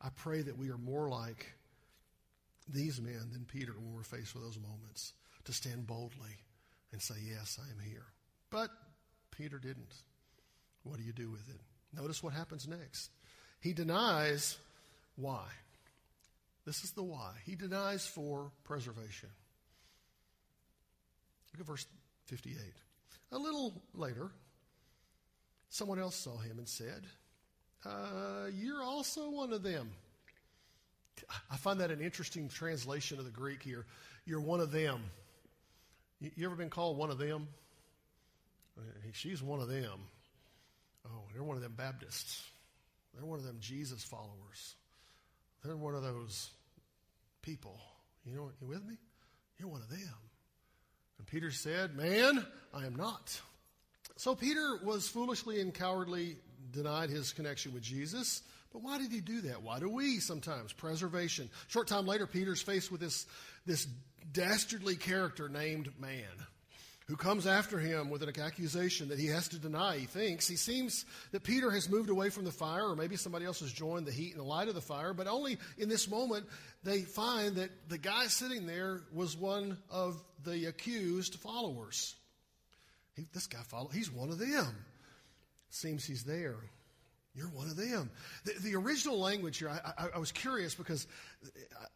I 0.01 0.09
pray 0.17 0.43
that 0.43 0.59
we 0.59 0.71
are 0.71 0.79
more 0.79 1.09
like 1.09 1.53
these 2.69 3.01
men 3.01 3.29
than 3.33 3.45
Peter 3.45 3.73
when 3.73 3.95
we're 3.95 4.03
faced 4.03 4.35
with 4.35 4.43
those 4.43 4.59
moments 4.59 5.13
to 5.45 5.53
stand 5.53 5.87
boldly 5.87 6.37
and 6.93 7.01
say, 7.01 7.15
Yes, 7.27 7.59
I 7.61 7.71
am 7.71 7.79
here. 7.79 8.07
But 8.51 8.71
Peter 9.31 9.59
didn't. 9.59 9.95
What 10.83 10.99
do 10.99 11.03
you 11.03 11.13
do 11.13 11.31
with 11.31 11.49
it? 11.49 11.61
Notice 11.97 12.23
what 12.23 12.33
happens 12.33 12.69
next. 12.69 13.11
He 13.61 13.73
denies 13.73 14.59
why. 15.17 15.47
This 16.67 16.85
is 16.85 16.93
the 16.93 17.03
why. 17.03 17.33
He 17.45 17.57
denies 17.57 18.07
for 18.07 18.51
preservation. 18.65 19.29
Look 21.53 21.61
at 21.61 21.67
verse 21.67 21.87
58. 22.27 22.59
A 23.33 23.39
little 23.39 23.83
later, 23.95 24.31
someone 25.69 25.99
else 25.99 26.17
saw 26.17 26.39
him 26.39 26.59
and 26.59 26.69
said, 26.69 27.05
uh, 27.85 28.47
You're 28.53 28.83
also 28.83 29.31
one 29.31 29.53
of 29.53 29.63
them. 29.63 29.91
I 31.51 31.57
find 31.57 31.81
that 31.81 31.91
an 31.91 32.01
interesting 32.01 32.49
translation 32.49 33.19
of 33.19 33.25
the 33.25 33.31
Greek 33.31 33.63
here. 33.63 33.87
You're 34.27 34.41
one 34.41 34.61
of 34.61 34.73
them. 34.73 35.03
You 36.21 36.47
ever 36.47 36.55
been 36.55 36.71
called 36.71 36.97
one 36.97 37.11
of 37.11 37.19
them? 37.19 37.49
She's 39.13 39.43
one 39.43 39.61
of 39.61 39.69
them. 39.69 40.01
Oh, 41.07 41.25
they're 41.33 41.43
one 41.43 41.57
of 41.57 41.63
them 41.63 41.75
Baptists. 41.77 42.43
They're 43.15 43.25
one 43.25 43.39
of 43.39 43.45
them 43.45 43.59
Jesus 43.61 44.03
followers. 44.03 44.75
They're 45.63 45.77
one 45.77 45.95
of 45.95 46.03
those 46.03 46.51
people. 47.43 47.79
You 48.25 48.37
know, 48.37 48.45
what 48.45 48.55
you 48.61 48.67
with 48.67 48.85
me? 48.85 48.97
You're 49.59 49.69
one 49.69 49.83
of 49.83 49.91
them. 49.91 50.15
And 51.19 51.27
Peter 51.27 51.51
said, 51.51 51.95
Man, 51.95 52.45
I 52.73 52.87
am 52.87 52.97
not. 52.97 53.41
So 54.17 54.35
Peter 54.35 54.79
was 54.83 55.09
foolishly 55.09 55.61
and 55.61 55.73
cowardly 55.73 56.37
denied 56.73 57.11
his 57.11 57.33
connection 57.33 57.73
with 57.73 57.83
Jesus. 57.83 58.43
But 58.75 58.83
why 58.83 58.99
did 58.99 59.13
he 59.13 59.21
do 59.21 59.43
that? 59.43 59.63
Why 59.63 59.79
do 59.79 59.89
we 59.89 60.19
sometimes? 60.19 60.73
Preservation. 60.73 61.49
Short 61.69 61.87
time 61.87 62.07
later, 62.07 62.27
Peter's 62.27 62.61
faced 62.61 62.91
with 62.91 63.01
this, 63.01 63.25
this 63.65 63.87
dastardly 64.33 64.97
character 64.97 65.49
named 65.49 65.89
man 66.01 66.25
who 67.07 67.15
comes 67.15 67.47
after 67.47 67.79
him 67.79 68.11
with 68.11 68.25
an 68.25 68.41
accusation 68.41 69.11
that 69.11 69.19
he 69.19 69.27
has 69.27 69.47
to 69.49 69.59
deny, 69.61 69.99
he 69.99 70.07
thinks. 70.07 70.49
He 70.49 70.57
seems 70.57 71.05
that 71.31 71.45
Peter 71.45 71.71
has 71.71 71.89
moved 71.89 72.11
away 72.11 72.31
from 72.31 72.45
the 72.45 72.51
fire, 72.51 72.89
or 72.89 72.97
maybe 72.97 73.15
somebody 73.15 73.45
else 73.45 73.61
has 73.61 73.73
joined 73.73 74.07
the 74.07 74.13
heat 74.13 74.33
and 74.33 74.41
the 74.41 74.45
light 74.45 74.67
of 74.67 74.75
the 74.75 74.81
fire, 74.81 75.15
but 75.15 75.29
only 75.29 75.59
in 75.79 75.89
this 75.89 76.11
moment 76.11 76.47
they 76.83 77.03
find 77.03 77.57
that 77.57 77.71
the 77.89 77.99
guy 77.99 78.27
sitting 78.27 78.67
there 78.67 79.03
was 79.13 79.37
one 79.37 79.79
of 79.89 80.21
the 80.45 80.65
accused 80.67 81.37
followers. 81.37 82.17
He, 83.15 83.27
this 83.33 83.47
guy 83.47 83.61
follow, 83.69 83.89
he's 83.89 84.11
one 84.11 84.31
of 84.31 84.39
them. 84.39 84.75
Seems 85.71 86.05
he's 86.05 86.25
there. 86.25 86.57
You're 87.35 87.49
one 87.49 87.69
of 87.69 87.77
them. 87.77 88.11
The, 88.45 88.53
the 88.61 88.77
original 88.77 89.19
language 89.19 89.59
here, 89.59 89.69
I, 89.69 89.93
I, 89.99 90.09
I, 90.15 90.19
was 90.19 90.31
curious 90.31 90.77
because 90.77 91.09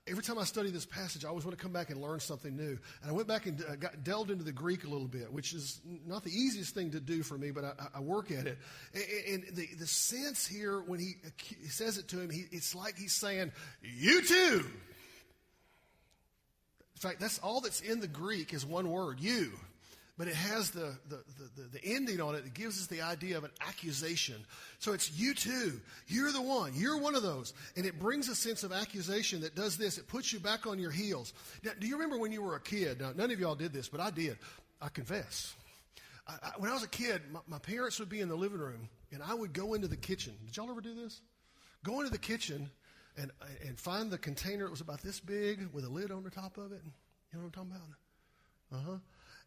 every 0.09 0.25
time 0.25 0.37
I 0.37 0.43
study 0.43 0.71
this 0.71 0.85
passage, 0.85 1.25
I 1.25 1.29
always 1.29 1.45
want 1.45 1.57
to 1.57 1.63
come 1.63 1.73
back 1.73 1.91
and 1.91 2.03
learn 2.03 2.19
something 2.19 2.57
new. 2.57 2.77
And 3.03 3.11
I 3.11 3.13
went 3.13 3.29
back 3.29 3.47
and 3.47 3.63
uh, 3.63 3.77
got, 3.77 4.03
delved 4.03 4.33
into 4.33 4.43
the 4.43 4.51
Greek 4.51 4.83
a 4.83 4.89
little 4.89 5.07
bit, 5.07 5.33
which 5.33 5.53
is 5.53 5.81
not 6.05 6.25
the 6.25 6.33
easiest 6.33 6.75
thing 6.75 6.91
to 6.91 6.99
do 6.99 7.23
for 7.23 7.39
me, 7.39 7.53
but 7.53 7.65
I, 7.65 7.73
I 7.95 8.01
work 8.01 8.33
at 8.33 8.49
it. 8.49 8.59
And, 8.93 9.45
and 9.45 9.57
the, 9.57 9.69
the 9.79 9.87
sense 9.87 10.45
here, 10.45 10.81
when 10.81 10.99
he, 10.99 11.15
he 11.47 11.69
says 11.69 11.99
it 11.99 12.09
to 12.09 12.21
him, 12.21 12.31
he, 12.31 12.47
it's 12.51 12.75
like 12.75 12.99
he's 12.99 13.15
saying, 13.15 13.53
You 13.83 14.23
too. 14.23 14.65
In 16.97 17.01
fact, 17.01 17.21
that's 17.21 17.39
all 17.39 17.61
that's 17.61 17.81
in 17.81 18.01
the 18.01 18.09
Greek 18.09 18.53
is 18.53 18.67
one 18.67 18.91
word, 18.91 19.21
you 19.21 19.53
but 20.19 20.27
it 20.27 20.35
has 20.35 20.71
the, 20.71 20.93
the, 21.09 21.23
the, 21.57 21.79
the, 21.79 21.85
ending 21.85 22.21
on 22.21 22.35
it 22.35 22.43
that 22.43 22.53
gives 22.53 22.81
us 22.81 22.89
the 22.89 23.03
idea 23.03 23.39
of 23.39 23.45
an 23.45 23.53
accusation. 23.67 24.35
So 24.81 24.93
it's 24.93 25.17
you 25.17 25.33
too. 25.33 25.81
You're 26.09 26.33
the 26.33 26.43
one. 26.43 26.73
You're 26.75 26.99
one 26.99 27.15
of 27.15 27.23
those. 27.23 27.55
And 27.77 27.87
it 27.87 28.01
brings 28.01 28.29
a 28.29 28.35
sense 28.35 28.65
of 28.65 28.73
accusation 28.73 29.43
that 29.43 29.55
does 29.55 29.77
this. 29.77 29.97
It 29.97 30.09
puts 30.09 30.33
you 30.33 30.41
back 30.41 30.67
on 30.67 30.81
your 30.81 30.91
heels. 30.91 31.33
Now, 31.63 31.71
do 31.79 31.87
you 31.87 31.95
remember 31.95 32.19
when 32.19 32.33
you 32.33 32.43
were 32.43 32.57
a 32.57 32.61
kid? 32.61 33.01
Now, 33.01 33.13
none 33.15 33.31
of 33.31 33.39
y'all 33.39 33.55
did 33.55 33.73
this, 33.73 33.89
but 33.89 34.01
I 34.01 34.11
did. 34.11 34.37
I 34.83 34.89
confess. 34.89 35.55
I, 36.27 36.33
I, 36.43 36.51
when 36.59 36.69
I 36.69 36.75
was 36.75 36.83
a 36.83 36.89
kid, 36.89 37.23
my, 37.31 37.41
my 37.47 37.59
parents 37.61 38.01
would 38.01 38.09
be 38.09 38.21
in 38.21 38.29
the 38.29 38.37
living 38.37 38.59
room, 38.59 38.89
and 39.13 39.23
I 39.23 39.35
would 39.35 39.53
go 39.53 39.75
into 39.75 39.87
the 39.87 39.97
kitchen. 39.97 40.35
Did 40.47 40.57
y'all 40.57 40.69
ever 40.69 40.81
do 40.81 40.97
this? 40.97 41.21
Go 41.85 42.01
into 42.01 42.11
the 42.11 42.19
kitchen 42.19 42.69
and, 43.17 43.31
and 43.65 43.79
find 43.79 44.11
the 44.11 44.19
container. 44.19 44.65
It 44.65 44.71
was 44.71 44.81
about 44.81 45.01
this 45.01 45.21
big 45.21 45.69
with 45.73 45.85
a 45.85 45.89
lid 45.89 46.11
on 46.11 46.25
the 46.25 46.31
top 46.31 46.59
of 46.59 46.73
it. 46.73 46.81
You 46.83 47.39
know 47.39 47.45
what 47.45 47.45
I'm 47.45 47.51
talking 47.53 47.71
about? 47.71 48.81
Uh 48.81 48.91
huh 48.91 48.99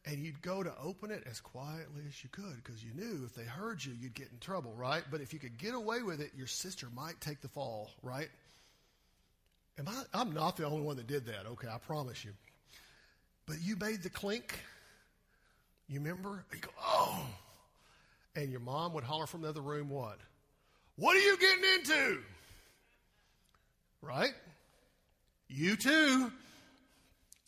and 0.06 0.18
you'd 0.18 0.42
go 0.42 0.64
to 0.64 0.74
open 0.84 1.12
it 1.12 1.24
as 1.30 1.40
quietly 1.40 2.02
as 2.08 2.24
you 2.24 2.30
could 2.32 2.56
because 2.64 2.84
you 2.84 2.92
knew 2.96 3.24
if 3.26 3.36
they 3.36 3.44
heard 3.44 3.84
you, 3.84 3.94
you'd 4.00 4.16
get 4.16 4.30
in 4.32 4.40
trouble, 4.40 4.74
right? 4.76 5.04
But 5.12 5.22
if 5.22 5.34
you 5.34 5.40
could 5.40 5.58
get 5.58 5.76
away 5.76 6.02
with 6.02 6.22
it, 6.22 6.32
your 6.36 6.48
sister 6.48 6.88
might 6.96 7.22
take 7.22 7.42
the 7.42 7.48
fall, 7.48 7.92
right? 8.02 8.30
Am 9.78 9.88
I, 9.88 10.04
I'm 10.14 10.34
not 10.34 10.58
the 10.58 10.66
only 10.66 10.82
one 10.82 10.98
that 10.98 11.08
did 11.08 11.28
that, 11.28 11.46
okay, 11.46 11.68
I 11.68 11.78
promise 11.78 12.26
you. 12.26 12.32
But 13.46 13.58
you 13.62 13.76
made 13.76 14.02
the 14.02 14.10
clink. 14.10 14.60
You 15.88 16.00
remember? 16.00 16.44
You 16.54 16.60
go, 16.60 16.70
oh. 16.84 17.26
And 18.36 18.50
your 18.50 18.60
mom 18.60 18.94
would 18.94 19.04
holler 19.04 19.28
from 19.28 19.42
the 19.42 19.50
other 19.50 19.62
room, 19.62 19.90
what? 19.90 20.18
What 20.96 21.16
are 21.16 21.20
you 21.20 21.38
getting 21.38 21.64
into? 21.76 22.20
Right? 24.02 24.34
You 25.48 25.76
too 25.76 26.32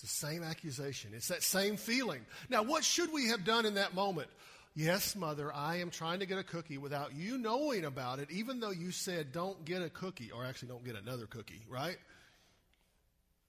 the 0.03 0.10
same 0.10 0.43
accusation. 0.43 1.12
It's 1.15 1.29
that 1.29 1.43
same 1.43 1.77
feeling. 1.77 2.22
Now, 2.50 2.63
what 2.63 2.83
should 2.83 3.12
we 3.13 3.29
have 3.29 3.45
done 3.45 3.65
in 3.65 3.75
that 3.75 3.95
moment? 3.95 4.27
Yes, 4.75 5.15
mother, 5.15 5.51
I 5.53 5.77
am 5.77 5.91
trying 5.91 6.19
to 6.19 6.25
get 6.25 6.38
a 6.38 6.43
cookie 6.43 6.77
without 6.77 7.15
you 7.15 7.38
knowing 7.38 7.86
about 7.86 8.19
it, 8.19 8.29
even 8.29 8.60
though 8.60 8.72
you 8.72 8.91
said 8.91 9.31
don't 9.31 9.63
get 9.63 9.81
a 9.81 9.89
cookie, 9.89 10.31
or 10.31 10.43
actually 10.43 10.69
don't 10.69 10.83
get 10.83 10.95
another 10.95 11.25
cookie, 11.25 11.62
right? 11.69 11.95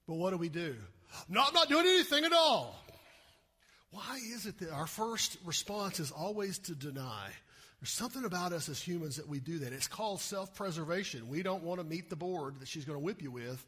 But 0.07 0.15
what 0.15 0.31
do 0.31 0.37
we 0.37 0.49
do? 0.49 0.75
No, 1.27 1.43
I'm 1.45 1.53
not 1.53 1.67
doing 1.67 1.85
anything 1.87 2.23
at 2.23 2.33
all. 2.33 2.79
Why 3.91 4.19
is 4.33 4.45
it 4.45 4.59
that 4.59 4.71
our 4.71 4.87
first 4.87 5.37
response 5.45 5.99
is 5.99 6.11
always 6.11 6.59
to 6.59 6.75
deny? 6.75 7.29
There's 7.81 7.91
something 7.91 8.23
about 8.23 8.53
us 8.53 8.69
as 8.69 8.81
humans 8.81 9.17
that 9.17 9.27
we 9.27 9.39
do 9.39 9.59
that. 9.59 9.73
It's 9.73 9.87
called 9.87 10.21
self 10.21 10.55
preservation. 10.55 11.27
We 11.27 11.43
don't 11.43 11.63
want 11.63 11.81
to 11.81 11.85
meet 11.85 12.09
the 12.09 12.15
board 12.15 12.59
that 12.59 12.67
she's 12.67 12.85
going 12.85 12.99
to 12.99 13.03
whip 13.03 13.21
you 13.21 13.31
with 13.31 13.65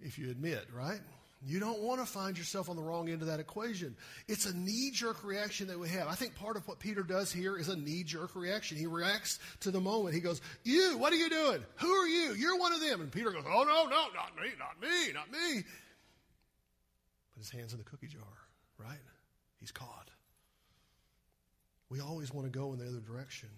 if 0.00 0.18
you 0.18 0.30
admit, 0.30 0.66
right? 0.72 1.00
You 1.40 1.60
don't 1.60 1.80
want 1.80 2.00
to 2.00 2.06
find 2.06 2.36
yourself 2.36 2.68
on 2.68 2.74
the 2.74 2.82
wrong 2.82 3.08
end 3.08 3.22
of 3.22 3.28
that 3.28 3.38
equation. 3.38 3.96
It's 4.26 4.46
a 4.46 4.56
knee 4.56 4.90
jerk 4.92 5.22
reaction 5.22 5.68
that 5.68 5.78
we 5.78 5.88
have. 5.88 6.08
I 6.08 6.14
think 6.14 6.34
part 6.34 6.56
of 6.56 6.66
what 6.66 6.80
Peter 6.80 7.04
does 7.04 7.32
here 7.32 7.56
is 7.56 7.68
a 7.68 7.76
knee 7.76 8.02
jerk 8.02 8.34
reaction. 8.34 8.76
He 8.76 8.86
reacts 8.86 9.38
to 9.60 9.70
the 9.70 9.80
moment. 9.80 10.16
He 10.16 10.20
goes, 10.20 10.40
You, 10.64 10.98
what 10.98 11.12
are 11.12 11.16
you 11.16 11.30
doing? 11.30 11.64
Who 11.76 11.90
are 11.90 12.08
you? 12.08 12.34
You're 12.34 12.58
one 12.58 12.72
of 12.72 12.80
them. 12.80 13.00
And 13.00 13.12
Peter 13.12 13.30
goes, 13.30 13.44
Oh, 13.46 13.62
no, 13.62 13.84
no, 13.84 14.06
not 14.14 14.34
me, 14.36 14.50
not 14.58 14.80
me, 14.80 15.12
not 15.12 15.30
me. 15.30 15.62
But 17.32 17.38
his 17.38 17.50
hand's 17.50 17.72
in 17.72 17.78
the 17.78 17.84
cookie 17.84 18.08
jar, 18.08 18.22
right? 18.76 18.98
He's 19.60 19.70
caught. 19.70 20.10
We 21.88 22.00
always 22.00 22.34
want 22.34 22.52
to 22.52 22.58
go 22.58 22.72
in 22.72 22.80
the 22.80 22.86
other 22.86 23.00
direction. 23.00 23.48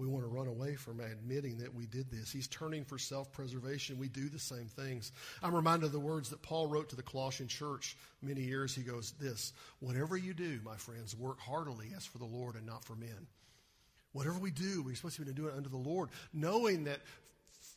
We 0.00 0.06
want 0.06 0.24
to 0.24 0.30
run 0.30 0.46
away 0.46 0.76
from 0.76 0.98
admitting 0.98 1.58
that 1.58 1.74
we 1.74 1.84
did 1.84 2.10
this. 2.10 2.32
He's 2.32 2.48
turning 2.48 2.86
for 2.86 2.96
self 2.96 3.30
preservation. 3.32 3.98
We 3.98 4.08
do 4.08 4.30
the 4.30 4.38
same 4.38 4.64
things. 4.64 5.12
I'm 5.42 5.54
reminded 5.54 5.84
of 5.86 5.92
the 5.92 6.00
words 6.00 6.30
that 6.30 6.40
Paul 6.40 6.68
wrote 6.68 6.88
to 6.88 6.96
the 6.96 7.02
Colossian 7.02 7.48
church 7.48 7.98
many 8.22 8.40
years. 8.40 8.74
He 8.74 8.82
goes, 8.82 9.12
This, 9.20 9.52
whatever 9.80 10.16
you 10.16 10.32
do, 10.32 10.58
my 10.64 10.76
friends, 10.76 11.14
work 11.14 11.38
heartily 11.38 11.88
as 11.94 12.06
for 12.06 12.16
the 12.16 12.24
Lord 12.24 12.54
and 12.54 12.64
not 12.64 12.82
for 12.82 12.96
men. 12.96 13.26
Whatever 14.12 14.38
we 14.38 14.50
do, 14.50 14.82
we're 14.82 14.94
supposed 14.94 15.16
to 15.16 15.24
be 15.24 15.32
doing 15.32 15.50
it 15.50 15.56
unto 15.58 15.68
the 15.68 15.76
Lord, 15.76 16.08
knowing 16.32 16.84
that 16.84 17.00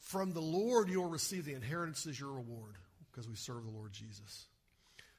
from 0.03 0.31
the 0.31 0.41
Lord 0.41 0.87
you'll 0.87 1.09
receive 1.09 1.43
the 1.43 1.53
inheritance 1.53 2.07
as 2.07 2.17
your 2.17 2.31
reward 2.31 2.75
because 3.11 3.27
we 3.27 3.35
serve 3.35 3.65
the 3.65 3.77
Lord 3.77 3.91
Jesus. 3.91 4.45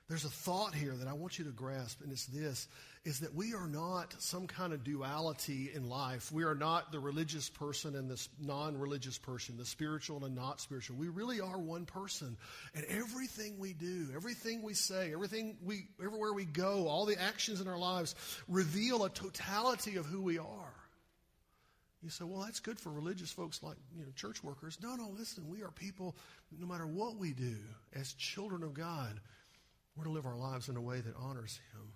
There's 0.09 0.27
a 0.27 0.31
thought 0.31 0.75
here 0.75 0.93
that 0.93 1.09
I 1.09 1.15
want 1.15 1.39
you 1.39 1.47
to 1.47 1.51
grasp, 1.51 2.03
and 2.03 2.13
it's 2.13 2.27
this 2.27 2.69
is 3.07 3.21
that 3.21 3.35
we 3.35 3.55
are 3.55 3.67
not 3.67 4.15
some 4.19 4.47
kind 4.47 4.73
of 4.73 4.85
duality 4.85 5.71
in 5.75 5.89
life. 5.89 6.31
We 6.31 6.45
are 6.45 6.55
not 6.55 6.93
the 6.93 7.01
religious 7.01 7.49
person 7.49 7.97
and 7.97 8.11
the 8.11 8.27
non 8.39 8.79
religious 8.79 9.17
person, 9.17 9.57
the 9.57 9.65
spiritual 9.65 10.25
and 10.25 10.37
the 10.37 10.41
not 10.41 10.61
spiritual. 10.61 10.97
We 10.97 11.09
really 11.09 11.41
are 11.41 11.59
one 11.59 11.87
person. 11.87 12.37
And 12.75 12.85
everything 12.87 13.59
we 13.59 13.73
do, 13.73 14.09
everything 14.15 14.63
we 14.63 14.75
say, 14.75 15.13
everything 15.13 15.57
we, 15.63 15.87
everywhere 16.03 16.35
we 16.35 16.45
go, 16.45 16.87
all 16.87 17.07
the 17.07 17.21
actions 17.21 17.63
in 17.63 17.69
our 17.69 17.79
lives 17.79 18.15
reveal 18.49 19.05
a 19.05 19.11
totality 19.11 19.97
of 19.97 20.05
who 20.05 20.21
we 20.21 20.39
are. 20.39 20.75
You 22.03 22.11
say, 22.11 22.25
well, 22.27 22.43
that's 22.43 22.61
good 22.61 22.79
for 22.79 22.91
religious 22.91 23.31
folks 23.31 23.63
like 23.63 23.77
you 23.97 24.05
know, 24.05 24.11
church 24.15 24.45
workers. 24.45 24.79
No, 24.83 24.95
no, 24.97 25.09
listen, 25.17 25.49
we 25.49 25.63
are 25.63 25.71
people, 25.71 26.15
no 26.59 26.67
matter 26.67 26.87
what 26.87 27.17
we 27.17 27.33
do, 27.33 27.57
as 27.95 28.13
children 28.13 28.63
of 28.63 28.75
God, 28.75 29.21
we're 29.97 30.05
to 30.05 30.11
live 30.11 30.27
our 30.27 30.37
lives 30.37 30.69
in 30.69 30.77
a 30.77 30.81
way 30.81 31.01
that 31.01 31.15
honors 31.17 31.59
Him. 31.73 31.93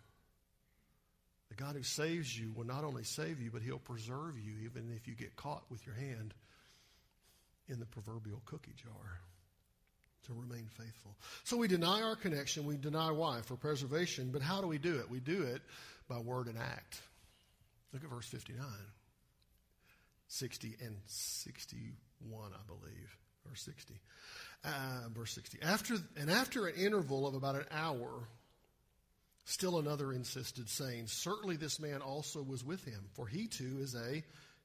The 1.48 1.54
God 1.54 1.74
who 1.76 1.82
saves 1.82 2.38
you 2.38 2.52
will 2.52 2.66
not 2.66 2.84
only 2.84 3.04
save 3.04 3.40
you, 3.40 3.50
but 3.50 3.62
He'll 3.62 3.78
preserve 3.78 4.38
you 4.38 4.52
even 4.64 4.92
if 4.94 5.08
you 5.08 5.14
get 5.14 5.36
caught 5.36 5.64
with 5.70 5.84
your 5.86 5.94
hand 5.94 6.34
in 7.68 7.80
the 7.80 7.86
proverbial 7.86 8.42
cookie 8.44 8.74
jar 8.76 9.20
to 10.26 10.34
remain 10.34 10.68
faithful. 10.76 11.16
So 11.44 11.56
we 11.56 11.68
deny 11.68 12.02
our 12.02 12.16
connection. 12.16 12.66
We 12.66 12.76
deny 12.76 13.10
why? 13.10 13.40
For 13.42 13.56
preservation. 13.56 14.30
But 14.30 14.42
how 14.42 14.60
do 14.60 14.66
we 14.66 14.78
do 14.78 14.96
it? 14.98 15.10
We 15.10 15.20
do 15.20 15.42
it 15.42 15.62
by 16.08 16.18
word 16.18 16.46
and 16.46 16.58
act. 16.58 17.00
Look 17.92 18.04
at 18.04 18.10
verse 18.10 18.26
59, 18.26 18.64
60, 20.28 20.76
and 20.84 20.96
61, 21.06 22.50
I 22.52 22.66
believe, 22.66 23.16
or 23.50 23.56
60. 23.56 23.94
Uh, 24.64 25.08
verse 25.14 25.32
60. 25.32 25.58
After, 25.62 25.94
and 26.16 26.30
after 26.30 26.66
an 26.66 26.74
interval 26.76 27.26
of 27.26 27.34
about 27.34 27.54
an 27.54 27.64
hour, 27.70 28.28
still 29.44 29.78
another 29.78 30.12
insisted, 30.12 30.68
saying, 30.68 31.06
Certainly 31.06 31.56
this 31.56 31.80
man 31.80 32.02
also 32.02 32.42
was 32.42 32.64
with 32.64 32.84
him, 32.84 33.08
for 33.14 33.26
he 33.26 33.46
too 33.46 33.78
is 33.80 33.94
a 33.94 34.22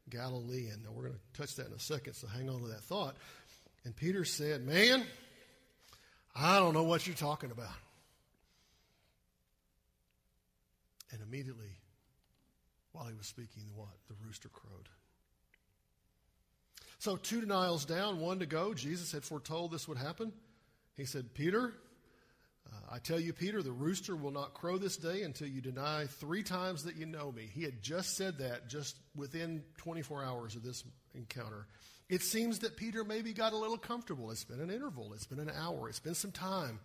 Galilean. 0.10 0.84
Now 0.84 0.92
we're 0.92 1.08
going 1.08 1.14
to 1.14 1.42
touch 1.42 1.56
that 1.56 1.68
in 1.68 1.74
a 1.74 1.80
second, 1.80 2.14
so 2.16 2.28
hang 2.28 2.50
on 2.50 2.62
to 2.62 2.68
that 2.68 2.82
thought. 2.82 3.16
And 3.86 3.96
Peter 3.96 4.26
said, 4.26 4.66
Man, 4.66 5.06
I 6.36 6.60
don't 6.60 6.74
know 6.74 6.84
what 6.84 7.06
you're 7.06 7.16
talking 7.16 7.52
about. 7.52 7.68
And 11.12 11.22
immediately, 11.22 11.70
while 12.92 13.06
he 13.06 13.14
was 13.14 13.28
speaking, 13.28 13.64
what? 13.76 13.90
The 14.08 14.16
rooster 14.26 14.50
crowed. 14.50 14.90
So, 17.04 17.18
two 17.18 17.42
denials 17.42 17.84
down, 17.84 18.22
one 18.22 18.40
to 18.40 18.46
go. 18.46 18.74
Jesus 18.74 19.12
had 19.12 19.26
foretold 19.26 19.72
this 19.72 19.90
would 19.90 19.98
happen. 19.98 20.32
He 20.96 21.04
said, 21.04 21.34
Peter, 21.34 21.74
uh, 22.66 22.94
I 22.94 23.00
tell 23.00 23.20
you, 23.20 23.34
Peter, 23.34 23.62
the 23.62 23.74
rooster 23.74 24.16
will 24.16 24.32
not 24.32 24.54
crow 24.54 24.78
this 24.78 24.96
day 24.96 25.24
until 25.24 25.50
you 25.50 25.60
deny 25.60 26.06
three 26.06 26.44
times 26.44 26.86
that 26.86 26.96
you 26.96 27.06
know 27.06 27.30
me. 27.30 27.50
He 27.54 27.64
had 27.64 27.84
just 27.84 28.16
said 28.16 28.38
that 28.38 28.70
just 28.70 28.96
within 29.18 29.66
24 29.80 30.24
hours 30.24 30.56
of 30.56 30.64
this 30.64 30.86
encounter. 31.14 31.68
It 32.08 32.22
seems 32.22 32.60
that 32.60 32.78
Peter 32.78 33.04
maybe 33.04 33.34
got 33.34 33.52
a 33.52 33.58
little 33.58 33.78
comfortable. 33.78 34.32
It's 34.32 34.46
been 34.46 34.62
an 34.62 34.72
interval, 34.72 35.12
it's 35.12 35.28
been 35.28 35.42
an 35.42 35.52
hour, 35.54 35.90
it's 35.90 36.00
been 36.00 36.16
some 36.16 36.32
time. 36.32 36.80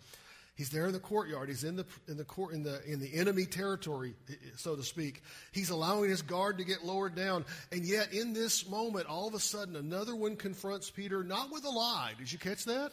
He's 0.58 0.70
there 0.70 0.86
in 0.86 0.92
the 0.92 0.98
courtyard. 0.98 1.48
He's 1.48 1.62
in 1.62 1.76
the 1.76 1.86
in 2.08 2.16
the 2.16 2.24
court 2.24 2.52
in 2.52 2.64
the 2.64 2.82
in 2.84 2.98
the 2.98 3.14
enemy 3.14 3.44
territory, 3.46 4.14
so 4.56 4.74
to 4.74 4.82
speak. 4.82 5.22
He's 5.52 5.70
allowing 5.70 6.10
his 6.10 6.20
guard 6.20 6.58
to 6.58 6.64
get 6.64 6.84
lowered 6.84 7.14
down, 7.14 7.44
and 7.70 7.84
yet 7.84 8.12
in 8.12 8.32
this 8.32 8.68
moment, 8.68 9.06
all 9.06 9.28
of 9.28 9.34
a 9.34 9.38
sudden, 9.38 9.76
another 9.76 10.16
one 10.16 10.34
confronts 10.34 10.90
Peter, 10.90 11.22
not 11.22 11.52
with 11.52 11.64
a 11.64 11.70
lie. 11.70 12.14
Did 12.18 12.32
you 12.32 12.40
catch 12.40 12.64
that? 12.64 12.90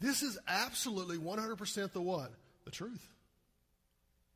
This 0.00 0.22
is 0.22 0.36
absolutely 0.48 1.16
100% 1.18 1.92
the 1.92 2.02
what? 2.02 2.32
The 2.64 2.72
truth. 2.72 3.08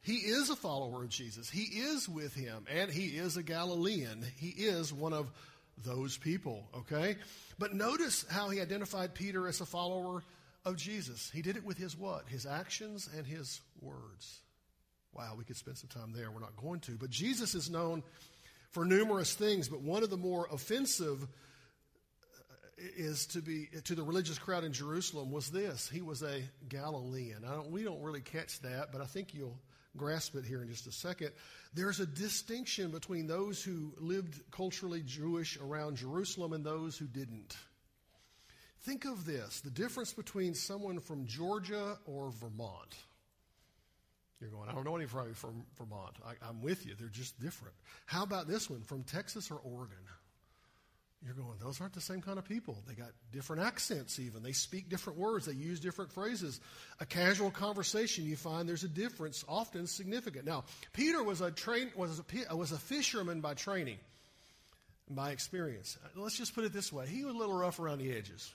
He 0.00 0.18
is 0.18 0.48
a 0.48 0.56
follower 0.56 1.02
of 1.02 1.08
Jesus. 1.08 1.50
He 1.50 1.80
is 1.80 2.08
with 2.08 2.32
him, 2.32 2.64
and 2.72 2.92
he 2.92 3.06
is 3.06 3.36
a 3.36 3.42
Galilean. 3.42 4.24
He 4.36 4.50
is 4.50 4.92
one 4.92 5.12
of 5.12 5.32
those 5.84 6.16
people, 6.16 6.68
okay? 6.76 7.16
But 7.58 7.74
notice 7.74 8.24
how 8.30 8.50
he 8.50 8.60
identified 8.60 9.14
Peter 9.14 9.48
as 9.48 9.60
a 9.60 9.66
follower 9.66 10.22
of 10.64 10.76
Jesus. 10.76 11.30
He 11.32 11.42
did 11.42 11.56
it 11.56 11.64
with 11.64 11.78
his 11.78 11.96
what? 11.96 12.28
His 12.28 12.46
actions 12.46 13.08
and 13.16 13.26
his 13.26 13.60
words. 13.80 14.40
Wow, 15.12 15.34
we 15.36 15.44
could 15.44 15.56
spend 15.56 15.78
some 15.78 15.88
time 15.88 16.12
there. 16.14 16.30
We're 16.30 16.40
not 16.40 16.56
going 16.56 16.80
to. 16.80 16.92
But 16.92 17.10
Jesus 17.10 17.54
is 17.54 17.70
known 17.70 18.02
for 18.70 18.84
numerous 18.84 19.34
things, 19.34 19.68
but 19.68 19.80
one 19.80 20.02
of 20.02 20.10
the 20.10 20.16
more 20.16 20.46
offensive 20.52 21.22
uh, 21.22 21.26
is 22.96 23.26
to 23.28 23.40
be 23.40 23.68
to 23.84 23.94
the 23.94 24.02
religious 24.02 24.38
crowd 24.38 24.64
in 24.64 24.72
Jerusalem 24.72 25.30
was 25.30 25.50
this. 25.50 25.88
He 25.88 26.02
was 26.02 26.22
a 26.22 26.42
Galilean. 26.68 27.42
Don't, 27.42 27.70
we 27.70 27.82
don't 27.82 28.02
really 28.02 28.20
catch 28.20 28.60
that, 28.60 28.92
but 28.92 29.00
I 29.00 29.06
think 29.06 29.34
you'll 29.34 29.58
grasp 29.96 30.36
it 30.36 30.44
here 30.44 30.62
in 30.62 30.68
just 30.68 30.86
a 30.86 30.92
second. 30.92 31.30
There's 31.74 32.00
a 32.00 32.06
distinction 32.06 32.90
between 32.90 33.26
those 33.26 33.62
who 33.62 33.92
lived 33.98 34.40
culturally 34.50 35.02
Jewish 35.04 35.58
around 35.58 35.96
Jerusalem 35.96 36.52
and 36.52 36.64
those 36.64 36.96
who 36.96 37.06
didn't. 37.06 37.56
Think 38.82 39.04
of 39.04 39.24
this 39.24 39.60
the 39.60 39.70
difference 39.70 40.12
between 40.12 40.54
someone 40.54 41.00
from 41.00 41.26
Georgia 41.26 41.98
or 42.06 42.30
Vermont. 42.30 42.94
You're 44.40 44.50
going, 44.50 44.68
I 44.68 44.72
don't 44.72 44.84
know 44.84 44.94
anybody 44.94 45.32
from 45.32 45.64
Vermont. 45.76 46.14
I, 46.24 46.48
am 46.48 46.62
with 46.62 46.86
you. 46.86 46.94
They're 46.96 47.08
just 47.08 47.40
different. 47.40 47.74
How 48.06 48.22
about 48.22 48.46
this 48.46 48.70
one 48.70 48.82
from 48.82 49.02
Texas 49.02 49.50
or 49.50 49.56
Oregon? 49.56 49.98
You're 51.24 51.34
going, 51.34 51.58
those 51.60 51.80
aren't 51.80 51.94
the 51.94 52.00
same 52.00 52.20
kind 52.20 52.38
of 52.38 52.44
people. 52.44 52.80
They 52.86 52.94
got 52.94 53.10
different 53.32 53.62
accents, 53.62 54.20
even. 54.20 54.44
They 54.44 54.52
speak 54.52 54.88
different 54.88 55.18
words. 55.18 55.46
They 55.46 55.52
use 55.52 55.80
different 55.80 56.12
phrases. 56.12 56.60
A 57.00 57.06
casual 57.06 57.50
conversation, 57.50 58.24
you 58.24 58.36
find 58.36 58.68
there's 58.68 58.84
a 58.84 58.88
difference, 58.88 59.44
often 59.48 59.88
significant. 59.88 60.44
Now, 60.44 60.64
Peter 60.92 61.20
was 61.24 61.40
a, 61.40 61.50
train, 61.50 61.90
was 61.96 62.20
a, 62.20 62.56
was 62.56 62.70
a 62.70 62.78
fisherman 62.78 63.40
by 63.40 63.54
training, 63.54 63.98
by 65.10 65.32
experience. 65.32 65.98
Let's 66.14 66.38
just 66.38 66.54
put 66.54 66.62
it 66.62 66.72
this 66.72 66.92
way 66.92 67.08
he 67.08 67.24
was 67.24 67.34
a 67.34 67.38
little 67.38 67.58
rough 67.58 67.80
around 67.80 67.98
the 67.98 68.12
edges. 68.12 68.54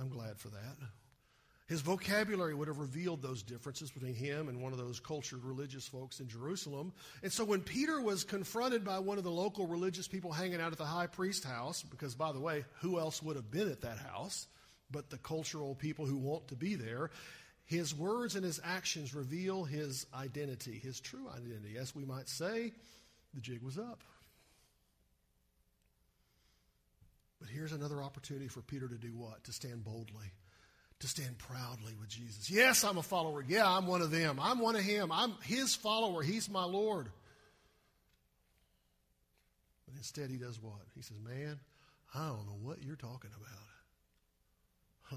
I'm 0.00 0.08
glad 0.08 0.38
for 0.38 0.48
that. 0.48 0.76
His 1.68 1.80
vocabulary 1.80 2.54
would 2.54 2.68
have 2.68 2.78
revealed 2.78 3.22
those 3.22 3.42
differences 3.42 3.90
between 3.90 4.14
him 4.14 4.48
and 4.48 4.62
one 4.62 4.72
of 4.72 4.78
those 4.78 5.00
cultured 5.00 5.42
religious 5.42 5.86
folks 5.88 6.20
in 6.20 6.28
Jerusalem. 6.28 6.92
And 7.24 7.32
so 7.32 7.44
when 7.44 7.60
Peter 7.60 8.00
was 8.00 8.22
confronted 8.22 8.84
by 8.84 9.00
one 9.00 9.18
of 9.18 9.24
the 9.24 9.32
local 9.32 9.66
religious 9.66 10.06
people 10.06 10.30
hanging 10.30 10.60
out 10.60 10.70
at 10.70 10.78
the 10.78 10.84
high 10.84 11.08
priest 11.08 11.44
house, 11.44 11.82
because 11.82 12.14
by 12.14 12.30
the 12.30 12.38
way, 12.38 12.64
who 12.82 13.00
else 13.00 13.20
would 13.20 13.34
have 13.34 13.50
been 13.50 13.68
at 13.70 13.80
that 13.80 13.98
house 13.98 14.46
but 14.92 15.10
the 15.10 15.18
cultural 15.18 15.74
people 15.74 16.06
who 16.06 16.16
want 16.16 16.46
to 16.48 16.54
be 16.54 16.76
there? 16.76 17.10
His 17.64 17.92
words 17.92 18.36
and 18.36 18.44
his 18.44 18.60
actions 18.62 19.12
reveal 19.12 19.64
his 19.64 20.06
identity, 20.14 20.78
his 20.80 21.00
true 21.00 21.26
identity. 21.28 21.76
As 21.78 21.96
we 21.96 22.04
might 22.04 22.28
say, 22.28 22.72
the 23.34 23.40
jig 23.40 23.60
was 23.60 23.76
up. 23.76 24.04
But 27.40 27.48
here's 27.48 27.72
another 27.72 28.02
opportunity 28.02 28.48
for 28.48 28.62
Peter 28.62 28.88
to 28.88 28.96
do 28.96 29.14
what? 29.14 29.44
To 29.44 29.52
stand 29.52 29.84
boldly, 29.84 30.32
to 31.00 31.06
stand 31.06 31.38
proudly 31.38 31.94
with 31.98 32.08
Jesus. 32.08 32.50
Yes, 32.50 32.82
I'm 32.84 32.98
a 32.98 33.02
follower. 33.02 33.44
Yeah, 33.46 33.68
I'm 33.68 33.86
one 33.86 34.00
of 34.00 34.10
them. 34.10 34.38
I'm 34.40 34.58
one 34.58 34.76
of 34.76 34.82
him. 34.82 35.12
I'm 35.12 35.34
his 35.42 35.74
follower. 35.74 36.22
He's 36.22 36.48
my 36.48 36.64
Lord. 36.64 37.10
But 39.86 39.96
instead, 39.96 40.30
he 40.30 40.36
does 40.36 40.60
what? 40.60 40.80
He 40.94 41.02
says, 41.02 41.18
Man, 41.20 41.60
I 42.14 42.28
don't 42.28 42.46
know 42.46 42.58
what 42.62 42.82
you're 42.82 42.96
talking 42.96 43.30
about. 43.36 43.62
Huh. 45.02 45.16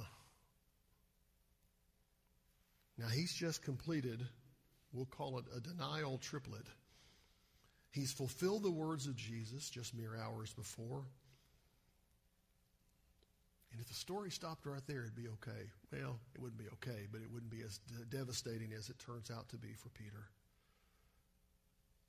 Now, 2.97 3.07
he's 3.07 3.33
just 3.33 3.63
completed, 3.63 4.19
we'll 4.91 5.05
call 5.05 5.39
it 5.39 5.45
a 5.55 5.61
denial 5.61 6.17
triplet. 6.17 6.65
He's 7.91 8.11
fulfilled 8.11 8.63
the 8.63 8.71
words 8.71 9.07
of 9.07 9.15
Jesus 9.15 9.69
just 9.69 9.95
mere 9.95 10.15
hours 10.15 10.53
before. 10.53 11.05
And 13.71 13.79
if 13.79 13.87
the 13.87 13.93
story 13.93 14.31
stopped 14.31 14.65
right 14.65 14.81
there, 14.87 15.01
it'd 15.01 15.15
be 15.15 15.27
okay. 15.27 15.69
Well, 15.91 16.19
it 16.33 16.41
wouldn't 16.41 16.59
be 16.59 16.67
okay, 16.73 17.07
but 17.11 17.21
it 17.21 17.31
wouldn't 17.31 17.51
be 17.51 17.61
as 17.61 17.79
devastating 18.09 18.73
as 18.73 18.89
it 18.89 18.97
turns 18.99 19.29
out 19.29 19.49
to 19.49 19.57
be 19.57 19.73
for 19.73 19.89
Peter. 19.89 20.29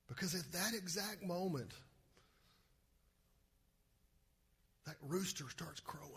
Because 0.08 0.34
at 0.34 0.50
that 0.52 0.74
exact 0.74 1.22
moment, 1.24 1.70
that 4.86 4.96
rooster 5.06 5.44
starts 5.50 5.80
crowing. 5.80 6.10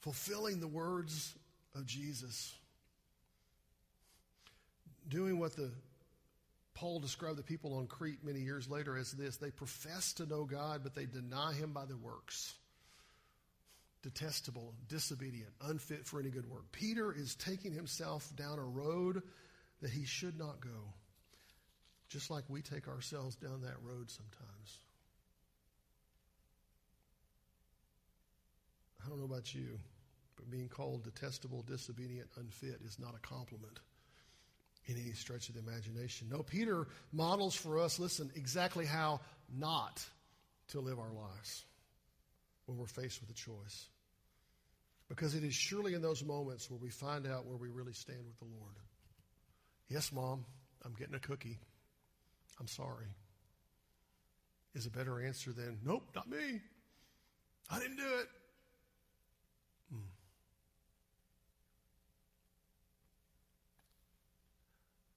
Fulfilling 0.00 0.60
the 0.60 0.68
words 0.68 1.34
of 1.74 1.86
Jesus. 1.86 2.52
Doing 5.08 5.38
what 5.38 5.56
the 5.56 5.70
Paul 6.74 7.00
described 7.00 7.38
the 7.38 7.42
people 7.42 7.74
on 7.74 7.86
Crete 7.86 8.24
many 8.24 8.40
years 8.40 8.68
later 8.68 8.96
as 8.96 9.12
this 9.12 9.36
they 9.36 9.50
profess 9.50 10.14
to 10.14 10.26
know 10.26 10.44
God, 10.44 10.80
but 10.82 10.94
they 10.94 11.06
deny 11.06 11.52
him 11.52 11.72
by 11.72 11.84
their 11.84 11.96
works. 11.96 12.54
Detestable, 14.02 14.74
disobedient, 14.88 15.52
unfit 15.60 16.06
for 16.06 16.18
any 16.18 16.30
good 16.30 16.50
work. 16.50 16.64
Peter 16.72 17.12
is 17.12 17.36
taking 17.36 17.72
himself 17.72 18.28
down 18.36 18.58
a 18.58 18.64
road 18.64 19.22
that 19.80 19.90
he 19.90 20.04
should 20.04 20.38
not 20.38 20.60
go, 20.60 20.92
just 22.08 22.30
like 22.30 22.44
we 22.48 22.62
take 22.62 22.88
ourselves 22.88 23.36
down 23.36 23.62
that 23.62 23.76
road 23.82 24.10
sometimes. 24.10 24.78
I 29.04 29.08
don't 29.08 29.18
know 29.18 29.24
about 29.24 29.54
you, 29.54 29.78
But 30.36 30.50
being 30.50 30.68
called 30.68 31.04
detestable, 31.04 31.62
disobedient, 31.62 32.28
unfit 32.36 32.80
is 32.84 32.98
not 32.98 33.14
a 33.14 33.20
compliment 33.20 33.78
in 34.86 34.96
any 34.96 35.12
stretch 35.12 35.48
of 35.48 35.54
the 35.54 35.60
imagination. 35.60 36.28
No, 36.30 36.42
Peter 36.42 36.88
models 37.12 37.54
for 37.54 37.78
us, 37.78 37.98
listen, 37.98 38.30
exactly 38.34 38.84
how 38.84 39.20
not 39.56 40.04
to 40.68 40.80
live 40.80 40.98
our 40.98 41.12
lives 41.12 41.64
when 42.66 42.78
we're 42.78 42.86
faced 42.86 43.20
with 43.20 43.30
a 43.30 43.34
choice. 43.34 43.86
Because 45.08 45.34
it 45.34 45.44
is 45.44 45.54
surely 45.54 45.94
in 45.94 46.02
those 46.02 46.24
moments 46.24 46.70
where 46.70 46.78
we 46.80 46.88
find 46.88 47.26
out 47.26 47.46
where 47.46 47.56
we 47.56 47.68
really 47.68 47.92
stand 47.92 48.20
with 48.26 48.38
the 48.38 48.56
Lord. 48.56 48.74
Yes, 49.88 50.10
Mom, 50.10 50.44
I'm 50.84 50.94
getting 50.94 51.14
a 51.14 51.20
cookie. 51.20 51.58
I'm 52.58 52.66
sorry. 52.66 53.06
Is 54.74 54.86
a 54.86 54.90
better 54.90 55.22
answer 55.22 55.52
than, 55.52 55.78
nope, 55.84 56.08
not 56.14 56.30
me. 56.30 56.62
I 57.70 57.78
didn't 57.78 57.96
do 57.96 58.08
it. 58.20 58.28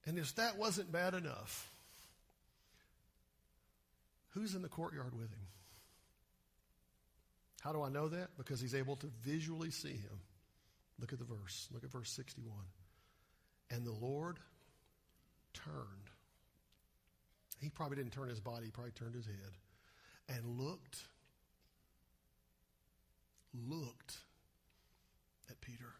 And 0.06 0.18
if 0.18 0.34
that 0.36 0.56
wasn't 0.56 0.92
bad 0.92 1.14
enough, 1.14 1.68
who's 4.30 4.54
in 4.54 4.62
the 4.62 4.68
courtyard 4.68 5.12
with 5.12 5.30
him? 5.30 5.46
How 7.60 7.72
do 7.72 7.82
I 7.82 7.88
know 7.88 8.08
that? 8.08 8.28
Because 8.38 8.60
he's 8.60 8.76
able 8.76 8.94
to 8.96 9.08
visually 9.24 9.72
see 9.72 9.88
him. 9.88 10.20
Look 11.00 11.12
at 11.12 11.18
the 11.18 11.24
verse. 11.24 11.68
Look 11.72 11.82
at 11.82 11.90
verse 11.90 12.10
61. 12.10 12.54
And 13.70 13.84
the 13.84 13.92
Lord 13.92 14.38
turned. 15.52 16.10
He 17.60 17.68
probably 17.68 17.96
didn't 17.96 18.12
turn 18.12 18.28
his 18.28 18.40
body, 18.40 18.66
he 18.66 18.70
probably 18.70 18.92
turned 18.92 19.14
his 19.14 19.26
head. 19.26 19.52
And 20.28 20.60
looked, 20.60 20.98
looked 23.68 24.18
at 25.50 25.60
Peter. 25.60 25.94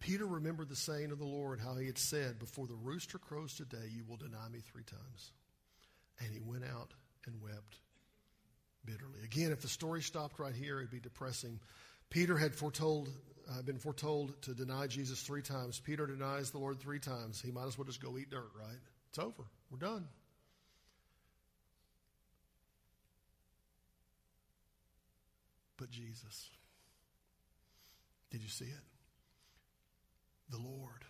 Peter 0.00 0.26
remembered 0.26 0.70
the 0.70 0.76
saying 0.76 1.12
of 1.12 1.18
the 1.18 1.26
Lord, 1.26 1.60
how 1.60 1.76
he 1.76 1.86
had 1.86 1.98
said, 1.98 2.38
Before 2.38 2.66
the 2.66 2.74
rooster 2.74 3.18
crows 3.18 3.54
today, 3.54 3.88
you 3.94 4.02
will 4.08 4.16
deny 4.16 4.48
me 4.50 4.60
three 4.60 4.82
times. 4.82 5.32
And 6.18 6.32
he 6.32 6.40
went 6.40 6.64
out 6.64 6.92
and 7.26 7.40
wept 7.42 7.76
bitterly. 8.84 9.20
Again, 9.24 9.52
if 9.52 9.60
the 9.60 9.68
story 9.68 10.00
stopped 10.00 10.38
right 10.38 10.54
here, 10.54 10.78
it'd 10.78 10.90
be 10.90 11.00
depressing. 11.00 11.60
Peter 12.08 12.36
had 12.36 12.54
foretold, 12.54 13.10
uh, 13.50 13.62
been 13.62 13.78
foretold 13.78 14.40
to 14.42 14.54
deny 14.54 14.86
Jesus 14.86 15.20
three 15.22 15.42
times. 15.42 15.78
Peter 15.78 16.06
denies 16.06 16.50
the 16.50 16.58
Lord 16.58 16.80
three 16.80 16.98
times. 16.98 17.40
He 17.40 17.52
might 17.52 17.66
as 17.66 17.76
well 17.76 17.84
just 17.84 18.02
go 18.02 18.16
eat 18.16 18.30
dirt, 18.30 18.50
right? 18.58 18.78
It's 19.10 19.18
over. 19.18 19.44
We're 19.70 19.78
done. 19.78 20.08
But 25.76 25.90
Jesus, 25.90 26.50
did 28.30 28.42
you 28.42 28.48
see 28.48 28.66
it? 28.66 28.99
The 30.50 30.58
Lord. 30.58 31.04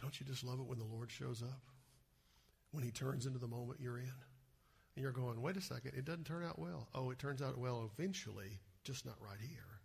Don't 0.00 0.18
you 0.20 0.26
just 0.26 0.44
love 0.44 0.60
it 0.60 0.66
when 0.66 0.78
the 0.78 0.84
Lord 0.84 1.10
shows 1.10 1.42
up? 1.42 1.60
when 2.76 2.84
he 2.84 2.90
turns 2.90 3.24
into 3.24 3.38
the 3.38 3.48
moment 3.48 3.80
you're 3.80 3.96
in. 3.96 4.04
And 4.04 5.02
you're 5.02 5.10
going, 5.10 5.40
wait 5.40 5.56
a 5.56 5.62
second, 5.62 5.92
it 5.96 6.04
doesn't 6.04 6.24
turn 6.24 6.44
out 6.44 6.58
well. 6.58 6.88
Oh, 6.94 7.10
it 7.10 7.18
turns 7.18 7.40
out 7.40 7.56
well 7.56 7.90
eventually, 7.98 8.60
just 8.84 9.06
not 9.06 9.16
right 9.18 9.40
here. 9.40 9.80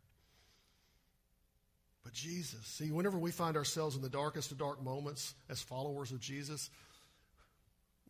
But 2.04 2.12
Jesus, 2.12 2.66
see, 2.66 2.92
whenever 2.92 3.18
we 3.18 3.32
find 3.32 3.56
ourselves 3.56 3.96
in 3.96 4.02
the 4.02 4.10
darkest 4.10 4.52
of 4.52 4.58
dark 4.58 4.84
moments 4.84 5.34
as 5.50 5.62
followers 5.62 6.12
of 6.12 6.20
Jesus, 6.20 6.70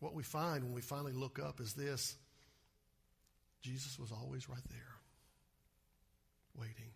what 0.00 0.14
we 0.14 0.24
find 0.24 0.64
when 0.64 0.72
we 0.72 0.80
finally 0.80 1.12
look 1.12 1.38
up 1.38 1.60
is 1.60 1.74
this 1.74 2.16
Jesus 3.62 4.00
was 4.00 4.10
always 4.10 4.48
right 4.48 4.68
there, 4.70 4.96
waiting. 6.56 6.90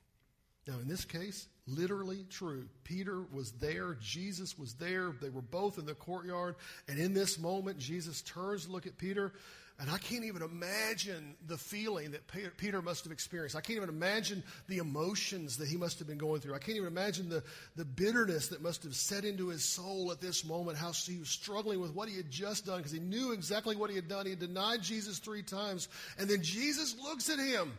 Now, 0.67 0.75
in 0.81 0.89
this 0.89 1.05
case, 1.05 1.47
literally 1.69 2.27
true. 2.29 2.67
Peter 2.85 3.23
was 3.33 3.53
there, 3.53 3.97
Jesus 4.01 4.59
was 4.59 4.75
there, 4.75 5.13
they 5.21 5.29
were 5.29 5.43
both 5.43 5.79
in 5.79 5.87
the 5.87 5.95
courtyard, 5.95 6.57
and 6.89 6.99
in 6.99 7.15
this 7.15 7.39
moment, 7.39 7.79
Jesus 7.79 8.23
turns 8.23 8.67
to 8.67 8.73
look 8.73 8.87
at 8.87 8.99
Peter, 8.99 9.33
and 9.79 9.91
I 9.91 9.99
can't 9.99 10.25
even 10.25 10.43
imagine 10.43 11.37
the 11.47 11.59
feeling 11.59 12.13
that 12.13 12.27
Peter 12.57 12.81
must 12.81 13.05
have 13.05 13.13
experienced. 13.13 13.55
I 13.57 13.61
can't 13.61 13.77
even 13.77 13.91
imagine 13.91 14.43
the 14.69 14.79
emotions 14.79 15.59
that 15.59 15.69
he 15.69 15.77
must 15.77 15.99
have 15.99 16.09
been 16.09 16.17
going 16.17 16.41
through. 16.41 16.55
I 16.55 16.59
can't 16.59 16.79
even 16.79 16.89
imagine 16.89 17.29
the, 17.29 17.43
the 17.77 17.85
bitterness 17.85 18.49
that 18.49 18.63
must 18.63 18.85
have 18.85 18.97
set 18.97 19.27
into 19.27 19.49
his 19.49 19.65
soul 19.65 20.11
at 20.13 20.21
this 20.21 20.47
moment, 20.47 20.79
how 20.79 20.93
he 20.93 21.19
was 21.19 21.29
struggling 21.29 21.79
with 21.79 21.95
what 21.95 22.09
he 22.09 22.17
had 22.17 22.31
just 22.31 22.65
done, 22.65 22.79
because 22.79 22.93
he 22.93 23.01
knew 23.01 23.33
exactly 23.33 23.77
what 23.77 23.91
he 23.91 23.97
had 23.97 24.09
done. 24.09 24.25
He 24.25 24.31
had 24.31 24.41
denied 24.41 24.83
Jesus 24.83 25.19
three 25.19 25.43
times, 25.43 25.89
and 26.19 26.29
then 26.29 26.43
Jesus 26.43 26.97
looks 26.99 27.29
at 27.29 27.39
him 27.39 27.73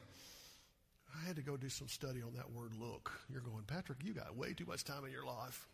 had 1.27 1.35
to 1.35 1.41
go 1.41 1.57
do 1.57 1.69
some 1.69 1.87
study 1.87 2.21
on 2.21 2.33
that 2.35 2.51
word 2.51 2.71
look. 2.79 3.11
You're 3.29 3.41
going, 3.41 3.63
Patrick, 3.67 3.99
you 4.03 4.13
got 4.13 4.35
way 4.35 4.53
too 4.53 4.65
much 4.65 4.83
time 4.83 5.05
in 5.05 5.11
your 5.11 5.25
life. 5.25 5.67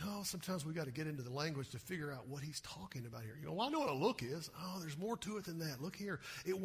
No, 0.00 0.22
sometimes 0.24 0.64
we 0.64 0.72
got 0.72 0.86
to 0.86 0.90
get 0.90 1.06
into 1.06 1.22
the 1.22 1.32
language 1.32 1.68
to 1.70 1.78
figure 1.78 2.10
out 2.10 2.26
what 2.26 2.42
he's 2.42 2.60
talking 2.60 3.04
about 3.06 3.22
here. 3.22 3.36
You 3.38 3.46
know, 3.46 3.52
well, 3.52 3.66
I 3.66 3.70
know 3.70 3.80
what 3.80 3.90
a 3.90 3.94
look 3.94 4.22
is. 4.22 4.50
Oh, 4.58 4.78
there's 4.80 4.96
more 4.96 5.18
to 5.18 5.36
it 5.36 5.44
than 5.44 5.58
that. 5.58 5.82
Look 5.82 5.94
here. 5.94 6.20
It, 6.46 6.56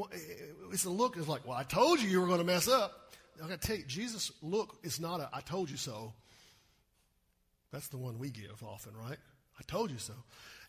it's 0.71 0.85
a 0.85 0.89
look. 0.89 1.17
It's 1.17 1.27
like, 1.27 1.45
well, 1.45 1.57
I 1.57 1.63
told 1.63 2.01
you 2.01 2.07
you 2.07 2.21
were 2.21 2.27
going 2.27 2.39
to 2.39 2.45
mess 2.45 2.69
up. 2.69 3.13
I 3.43 3.47
got 3.47 3.61
to 3.61 3.67
tell 3.67 3.75
you, 3.75 3.83
Jesus' 3.83 4.31
look 4.41 4.77
is 4.83 4.99
not 4.99 5.19
a 5.19 5.29
I 5.33 5.41
told 5.41 5.69
you 5.69 5.77
so. 5.77 6.13
That's 7.71 7.89
the 7.89 7.97
one 7.97 8.17
we 8.17 8.29
give 8.29 8.63
often, 8.63 8.93
right? 8.95 9.17
I 9.59 9.63
told 9.67 9.91
you 9.91 9.97
so. 9.99 10.13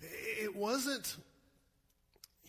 It 0.00 0.54
wasn't 0.54 1.16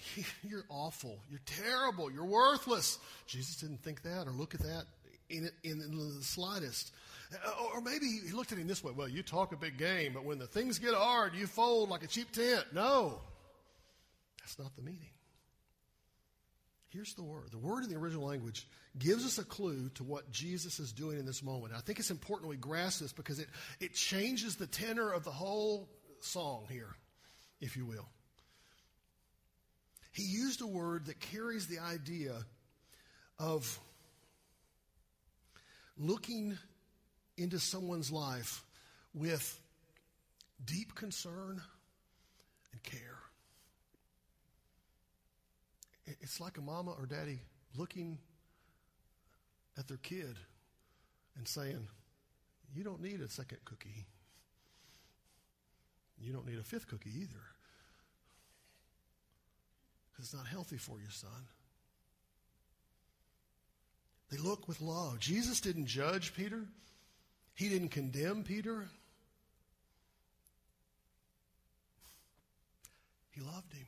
You're 0.44 0.66
awful. 0.70 1.20
You're 1.30 1.42
terrible. 1.46 2.12
You're 2.12 2.26
worthless. 2.26 3.00
Jesus 3.28 3.58
didn't 3.58 3.84
think 3.84 4.04
that 4.04 4.28
or 4.28 4.32
look 4.32 4.56
at 4.56 4.62
that 4.62 4.86
in, 5.30 5.50
in, 5.64 5.82
in 5.82 6.18
the 6.18 6.24
slightest. 6.24 6.92
Uh, 7.34 7.52
or 7.74 7.82
maybe 7.82 8.06
he 8.26 8.32
looked 8.32 8.52
at 8.52 8.58
him 8.58 8.68
this 8.68 8.84
way 8.84 8.92
well, 8.96 9.08
you 9.08 9.22
talk 9.22 9.52
a 9.52 9.58
big 9.58 9.78
game, 9.78 10.14
but 10.14 10.26
when 10.26 10.40
the 10.40 10.48
things 10.48 10.80
get 10.80 10.94
hard, 10.94 11.36
you 11.36 11.48
fold 11.48 11.90
like 11.90 12.04
a 12.04 12.08
cheap 12.08 12.32
tent. 12.32 12.66
No, 12.74 13.20
that's 14.40 14.58
not 14.58 14.76
the 14.76 14.82
meaning. 14.82 15.12
Here's 16.90 17.14
the 17.14 17.24
word. 17.24 17.52
The 17.52 17.60
word 17.60 17.84
in 17.84 17.92
the 17.92 17.98
original 17.98 18.26
language 18.26 18.68
gives 18.98 19.24
us 19.24 19.38
a 19.38 19.44
clue 19.44 19.90
to 19.94 20.04
what 20.04 20.32
Jesus 20.32 20.80
is 20.80 20.92
doing 20.92 21.20
in 21.20 21.26
this 21.26 21.44
moment. 21.44 21.74
I 21.76 21.82
think 21.82 22.00
it's 22.00 22.10
important 22.10 22.50
we 22.50 22.58
grasp 22.58 23.02
this 23.02 23.14
because 23.14 23.38
it, 23.38 23.48
it 23.80 23.94
changes 23.94 24.56
the 24.56 24.66
tenor 24.66 25.12
of 25.12 25.24
the 25.24 25.32
whole 25.32 25.88
song 26.22 26.66
here, 26.68 26.96
if 27.62 27.78
you 27.78 27.86
will. 27.86 28.08
He 30.12 30.24
used 30.24 30.62
a 30.62 30.68
word 30.68 31.06
that 31.06 31.20
carries 31.20 31.68
the 31.68 31.80
idea 31.80 32.34
of 33.38 33.80
looking 35.98 36.58
into 37.38 37.60
someone's 37.60 38.12
life 38.12 38.64
with 39.14 39.60
deep 40.66 40.96
concern 40.96 41.62
and 42.72 42.84
care. 42.84 43.20
It's 46.22 46.40
like 46.40 46.58
a 46.58 46.62
mama 46.62 46.92
or 46.92 47.06
daddy 47.06 47.40
looking 47.78 48.18
at 49.78 49.88
their 49.88 49.98
kid 49.98 50.38
and 51.38 51.48
saying, 51.48 51.88
You 52.76 52.84
don't 52.84 53.02
need 53.02 53.22
a 53.22 53.30
second 53.30 53.60
cookie. 53.66 54.06
You 56.20 56.34
don't 56.34 56.48
need 56.48 56.60
a 56.60 56.64
fifth 56.64 56.88
cookie 56.88 57.12
either. 57.16 57.42
It's 60.20 60.34
not 60.34 60.48
healthy 60.48 60.78
for 60.78 61.00
you, 61.00 61.10
son. 61.10 61.48
They 64.30 64.38
look 64.38 64.68
with 64.68 64.82
love. 64.82 65.20
Jesus 65.20 65.62
didn't 65.62 65.88
judge 65.88 66.34
Peter, 66.36 66.66
he 67.54 67.70
didn't 67.70 67.90
condemn 67.90 68.44
Peter. 68.44 68.88
He 73.32 73.42
loved 73.42 73.74
him. 73.74 73.86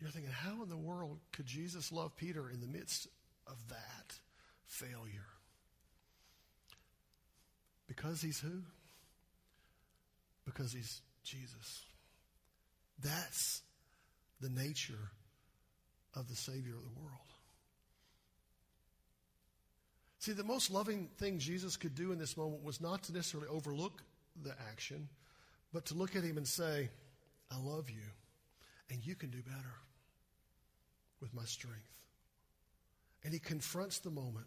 You're 0.00 0.10
thinking, 0.10 0.32
how 0.32 0.62
in 0.62 0.68
the 0.68 0.76
world 0.76 1.18
could 1.32 1.46
Jesus 1.46 1.90
love 1.90 2.14
Peter 2.14 2.50
in 2.50 2.60
the 2.60 2.66
midst 2.66 3.08
of 3.46 3.56
that 3.70 4.18
failure? 4.66 5.24
Because 7.86 8.20
he's 8.20 8.38
who? 8.38 8.60
Because 10.44 10.74
he's 10.74 11.00
Jesus. 11.22 11.84
That's 13.02 13.62
the 14.40 14.48
nature 14.48 15.10
of 16.14 16.28
the 16.28 16.36
Savior 16.36 16.74
of 16.74 16.82
the 16.82 17.00
world. 17.00 17.20
See, 20.18 20.32
the 20.32 20.44
most 20.44 20.70
loving 20.70 21.08
thing 21.18 21.38
Jesus 21.38 21.76
could 21.76 21.94
do 21.94 22.12
in 22.12 22.18
this 22.18 22.36
moment 22.36 22.64
was 22.64 22.80
not 22.80 23.02
to 23.04 23.12
necessarily 23.12 23.48
overlook 23.48 24.02
the 24.42 24.54
action, 24.70 25.08
but 25.72 25.84
to 25.86 25.94
look 25.94 26.16
at 26.16 26.24
him 26.24 26.38
and 26.38 26.48
say, 26.48 26.88
I 27.50 27.58
love 27.58 27.90
you, 27.90 28.02
and 28.90 29.04
you 29.04 29.14
can 29.16 29.30
do 29.30 29.42
better 29.42 29.74
with 31.20 31.34
my 31.34 31.44
strength. 31.44 31.92
And 33.22 33.32
he 33.32 33.38
confronts 33.38 33.98
the 33.98 34.10
moment 34.10 34.46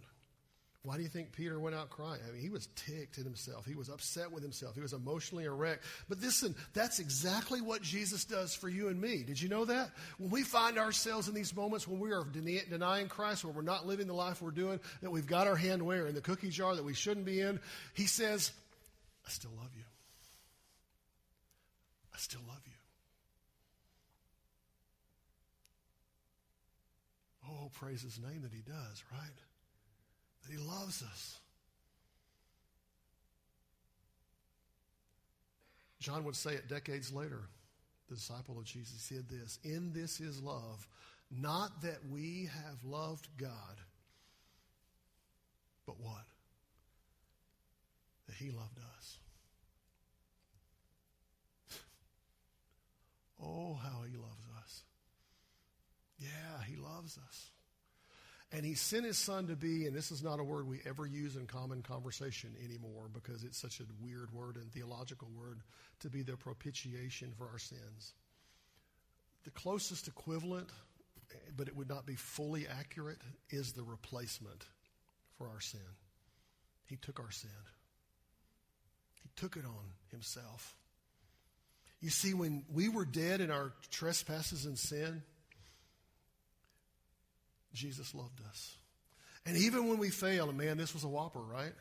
Why 0.83 0.95
do 0.95 1.03
you 1.03 1.09
think 1.09 1.33
Peter 1.33 1.59
went 1.59 1.75
out 1.75 1.89
crying? 1.89 2.21
I 2.25 2.31
mean, 2.31 2.41
he 2.41 2.49
was 2.49 2.69
ticked 2.75 3.17
at 3.17 3.25
himself. 3.25 3.65
He 3.65 3.75
was 3.75 3.89
upset 3.89 4.31
with 4.31 4.41
himself. 4.41 4.75
He 4.75 4.81
was 4.81 4.93
emotionally 4.93 5.45
a 5.45 5.51
wreck. 5.51 5.79
But 6.07 6.21
listen, 6.21 6.55
that's 6.73 6.99
exactly 6.99 7.59
what 7.59 7.81
Jesus 7.81 8.23
does 8.23 8.55
for 8.55 8.69
you 8.69 8.87
and 8.87 9.01
me. 9.01 9.23
Did 9.23 9.41
you 9.41 9.49
know 9.49 9.65
that? 9.65 9.89
When 10.17 10.29
we 10.29 10.43
find 10.43 10.77
ourselves 10.77 11.27
in 11.27 11.33
these 11.33 11.53
moments 11.53 11.87
when 11.87 11.99
we 11.99 12.13
are 12.13 12.23
denying 12.23 13.09
Christ, 13.09 13.43
where 13.43 13.53
we're 13.53 13.63
not 13.63 13.85
living 13.85 14.07
the 14.07 14.13
life 14.13 14.41
we're 14.41 14.51
doing, 14.51 14.79
that 15.01 15.11
we've 15.11 15.27
got 15.27 15.47
our 15.47 15.57
hand 15.57 15.81
where? 15.85 16.07
In 16.07 16.15
the 16.15 16.21
cookie 16.21 16.49
jar 16.49 16.75
that 16.75 16.85
we 16.85 16.93
shouldn't 16.93 17.25
be 17.25 17.41
in, 17.41 17.59
he 17.93 18.05
says, 18.05 18.51
I 19.25 19.29
still 19.29 19.51
love 19.57 19.71
you. 19.75 19.83
I 22.13 22.17
still 22.17 22.41
love 22.47 22.61
you. 22.65 22.71
Oh, 27.49 27.71
praise 27.73 28.01
his 28.01 28.19
name 28.19 28.43
that 28.43 28.53
he 28.53 28.61
does, 28.61 29.03
right? 29.11 29.31
That 30.47 30.53
He 30.53 30.59
loves 30.65 31.03
us. 31.03 31.39
John 35.99 36.23
would 36.23 36.35
say 36.35 36.51
it 36.53 36.69
decades 36.69 37.11
later, 37.11 37.41
the 38.07 38.15
disciple 38.15 38.57
of 38.57 38.65
Jesus 38.65 39.01
said 39.01 39.27
this 39.29 39.59
In 39.63 39.91
this 39.93 40.19
is 40.19 40.41
love, 40.41 40.87
not 41.29 41.81
that 41.81 41.97
we 42.09 42.49
have 42.53 42.83
loved 42.83 43.27
God, 43.37 43.49
but 45.85 45.99
what? 45.99 46.25
That 48.27 48.35
He 48.35 48.51
loved 48.51 48.79
us. 48.97 49.17
Oh, 53.39 53.75
how 53.75 54.01
He 54.09 54.17
loves 54.17 54.47
us. 54.63 54.81
Yeah, 56.19 56.63
He 56.67 56.75
loves 56.75 57.19
us. 57.19 57.51
And 58.51 58.65
he 58.65 58.75
sent 58.75 59.03
his 59.05 59.17
son 59.17 59.47
to 59.47 59.55
be, 59.57 59.87
and 59.87 59.95
this 59.95 60.09
is 60.09 60.23
not 60.23 60.39
a 60.39 60.43
word 60.43 60.67
we 60.67 60.79
ever 60.85 61.05
use 61.05 61.35
in 61.35 61.47
common 61.47 61.81
conversation 61.81 62.55
anymore 62.63 63.09
because 63.13 63.43
it's 63.43 63.57
such 63.57 63.81
a 63.81 63.83
weird 64.01 64.31
word 64.31 64.55
and 64.55 64.71
theological 64.71 65.27
word, 65.37 65.59
to 65.99 66.09
be 66.09 66.21
the 66.21 66.37
propitiation 66.37 67.33
for 67.37 67.49
our 67.49 67.59
sins. 67.59 68.13
The 69.43 69.51
closest 69.51 70.07
equivalent, 70.07 70.69
but 71.57 71.67
it 71.67 71.75
would 71.75 71.89
not 71.89 72.05
be 72.05 72.15
fully 72.15 72.67
accurate, 72.67 73.19
is 73.49 73.73
the 73.73 73.83
replacement 73.83 74.65
for 75.37 75.49
our 75.49 75.59
sin. 75.59 75.79
He 76.85 76.95
took 76.95 77.19
our 77.19 77.31
sin, 77.31 77.49
He 79.21 79.29
took 79.35 79.57
it 79.57 79.65
on 79.65 79.91
Himself. 80.09 80.75
You 81.99 82.11
see, 82.11 82.33
when 82.33 82.63
we 82.71 82.89
were 82.89 83.05
dead 83.05 83.41
in 83.41 83.49
our 83.49 83.73
trespasses 83.89 84.65
and 84.65 84.77
sin, 84.77 85.23
Jesus 87.77 88.15
loved 88.15 88.41
us. 88.49 88.75
And 89.45 89.55
even 89.55 89.87
when 89.87 89.99
we 89.99 90.09
fail, 90.09 90.49
and 90.49 90.57
man, 90.57 90.77
this 90.77 90.93
was 90.93 91.03
a 91.03 91.07
whopper, 91.07 91.39
right? 91.39 91.73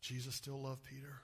Jesus 0.00 0.34
still 0.34 0.60
loved 0.60 0.84
Peter. 0.84 1.20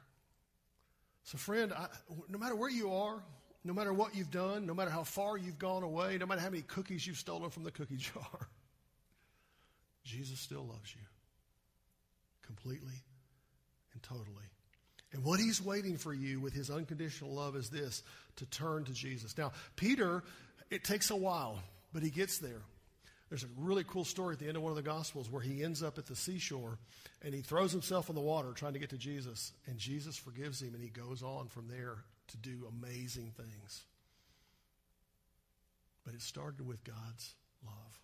So, 1.25 1.39
friend, 1.39 1.73
I, 1.73 1.87
no 2.29 2.39
matter 2.39 2.57
where 2.57 2.71
you 2.71 2.93
are, 2.95 3.23
no 3.63 3.73
matter 3.73 3.93
what 3.93 4.15
you've 4.15 4.31
done, 4.31 4.67
no 4.67 4.75
matter 4.75 4.91
how 4.91 5.05
far 5.05 5.37
you've 5.37 5.59
gone 5.59 5.83
away, 5.83 6.19
no 6.19 6.27
matter 6.27 6.41
how 6.41 6.51
many 6.51 6.63
cookies 6.63 7.07
you've 7.07 7.19
stolen 7.19 7.51
from 7.51 7.63
the 7.63 7.71
cookie 7.71 7.97
jar, 7.99 8.49
Jesus 10.05 10.41
still 10.41 10.65
loves 10.65 10.95
you 10.95 11.03
completely 12.43 13.03
and 13.93 14.03
totally. 14.03 14.49
And 15.13 15.23
what 15.25 15.39
he's 15.39 15.63
waiting 15.63 15.97
for 15.97 16.13
you 16.13 16.41
with 16.41 16.53
his 16.55 16.71
unconditional 16.71 17.33
love 17.33 17.55
is 17.55 17.71
this 17.71 18.03
to 18.37 18.47
turn 18.47 18.85
to 18.85 18.93
Jesus. 18.93 19.39
Now, 19.39 19.53
Peter, 19.77 20.25
it 20.71 20.85
takes 20.85 21.11
a 21.11 21.17
while, 21.17 21.63
but 21.93 22.03
he 22.03 22.11
gets 22.11 22.39
there. 22.39 22.63
There's 23.35 23.43
a 23.43 23.49
really 23.57 23.83
cool 23.83 24.05
story 24.05 24.35
at 24.35 24.39
the 24.39 24.47
end 24.47 24.57
of 24.57 24.63
one 24.63 24.71
of 24.71 24.77
the 24.77 24.83
Gospels 24.83 25.29
where 25.29 25.43
he 25.43 25.65
ends 25.65 25.83
up 25.83 25.99
at 25.99 26.07
the 26.07 26.15
seashore 26.15 26.79
and 27.21 27.35
he 27.35 27.41
throws 27.41 27.73
himself 27.73 28.09
in 28.09 28.15
the 28.15 28.21
water 28.21 28.53
trying 28.53 28.75
to 28.75 28.79
get 28.79 28.91
to 28.91 28.97
Jesus, 28.97 29.53
and 29.67 29.77
Jesus 29.77 30.17
forgives 30.17 30.63
him, 30.63 30.73
and 30.73 30.81
he 30.81 30.89
goes 30.89 31.21
on 31.21 31.49
from 31.49 31.67
there 31.67 32.05
to 32.29 32.37
do 32.37 32.69
amazing 32.69 33.33
things. 33.37 33.83
But 36.05 36.15
it 36.15 36.23
started 36.23 36.65
with 36.65 36.85
God's 36.85 37.35
love 37.67 38.01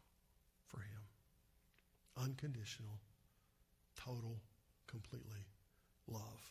for 0.66 0.80
him 0.80 1.00
unconditional, 2.20 2.98
total, 4.04 4.40
completely 4.88 5.46
love. 6.08 6.50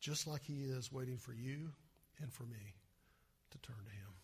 Just 0.00 0.26
like 0.26 0.42
he 0.42 0.62
is 0.62 0.90
waiting 0.90 1.18
for 1.18 1.34
you 1.34 1.70
and 2.22 2.32
for 2.32 2.44
me 2.44 2.76
to 3.50 3.58
turn 3.58 3.84
to 3.84 3.90
him. 3.90 4.14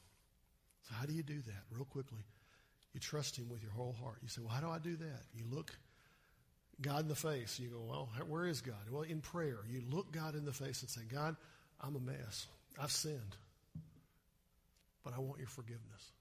So, 0.89 0.95
how 0.95 1.05
do 1.05 1.13
you 1.13 1.23
do 1.23 1.43
that? 1.43 1.65
Real 1.71 1.85
quickly. 1.85 2.25
You 2.95 3.01
trust 3.01 3.37
Him 3.37 3.49
with 3.49 3.63
your 3.63 3.73
whole 3.73 3.97
heart. 4.03 4.19
You 4.23 4.29
say, 4.29 4.43
Well, 4.43 4.55
how 4.55 4.61
do 4.61 4.69
I 4.69 4.79
do 4.79 4.97
that? 4.97 5.23
You 5.35 5.45
look 5.51 5.73
God 6.81 7.01
in 7.01 7.09
the 7.09 7.15
face. 7.15 7.59
You 7.59 7.71
go, 7.71 7.81
Well, 7.89 8.09
where 8.29 8.47
is 8.47 8.61
God? 8.61 8.91
Well, 8.91 9.03
in 9.03 9.21
prayer, 9.21 9.59
you 9.71 9.83
look 9.91 10.13
God 10.13 10.35
in 10.35 10.45
the 10.45 10.53
face 10.53 10.83
and 10.83 10.91
say, 10.91 11.03
God, 11.11 11.37
I'm 11.81 11.97
a 11.97 12.01
mess. 12.01 12.47
I've 12.81 12.93
sinned. 12.93 13.37
But 15.05 15.15
I 15.15 15.21
want 15.21 15.39
your 15.39 15.49
forgiveness. 15.49 16.13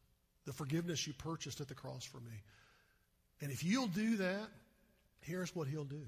The 0.46 0.54
forgiveness 0.54 1.06
you 1.06 1.14
purchased 1.14 1.62
at 1.62 1.68
the 1.68 1.76
cross 1.76 2.04
for 2.04 2.18
me. 2.18 2.42
And 3.42 3.52
if 3.52 3.64
you'll 3.64 3.88
do 3.88 4.18
that, 4.18 4.48
here's 5.22 5.56
what 5.56 5.68
He'll 5.68 5.84
do 5.84 6.06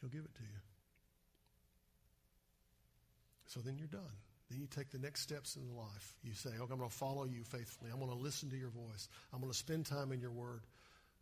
He'll 0.00 0.10
give 0.10 0.24
it 0.24 0.34
to 0.34 0.42
you. 0.42 0.60
So 3.46 3.60
then 3.60 3.76
you're 3.78 3.88
done. 3.88 4.00
Then 4.50 4.60
you 4.60 4.66
take 4.66 4.90
the 4.90 4.98
next 4.98 5.22
steps 5.22 5.56
in 5.56 5.76
life. 5.76 6.14
You 6.24 6.34
say, 6.34 6.50
okay, 6.50 6.72
I'm 6.72 6.78
going 6.78 6.90
to 6.90 6.96
follow 6.96 7.24
you 7.24 7.44
faithfully. 7.44 7.90
I'm 7.92 8.00
going 8.00 8.10
to 8.10 8.16
listen 8.16 8.50
to 8.50 8.56
your 8.56 8.70
voice. 8.70 9.08
I'm 9.32 9.40
going 9.40 9.52
to 9.52 9.56
spend 9.56 9.86
time 9.86 10.10
in 10.10 10.20
your 10.20 10.32
word. 10.32 10.62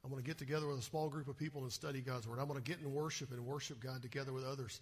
I'm 0.03 0.11
going 0.11 0.23
to 0.23 0.27
get 0.27 0.39
together 0.39 0.67
with 0.67 0.79
a 0.79 0.83
small 0.83 1.09
group 1.09 1.29
of 1.29 1.37
people 1.37 1.63
and 1.63 1.73
study 1.73 2.01
God's 2.01 2.27
word. 2.27 2.39
I'm 2.39 2.49
going 2.49 2.63
to 2.63 2.69
get 2.69 2.81
in 2.81 2.93
worship 2.93 3.31
and 3.31 3.45
worship 3.45 3.81
God 3.81 4.01
together 4.01 4.33
with 4.33 4.45
others. 4.45 4.81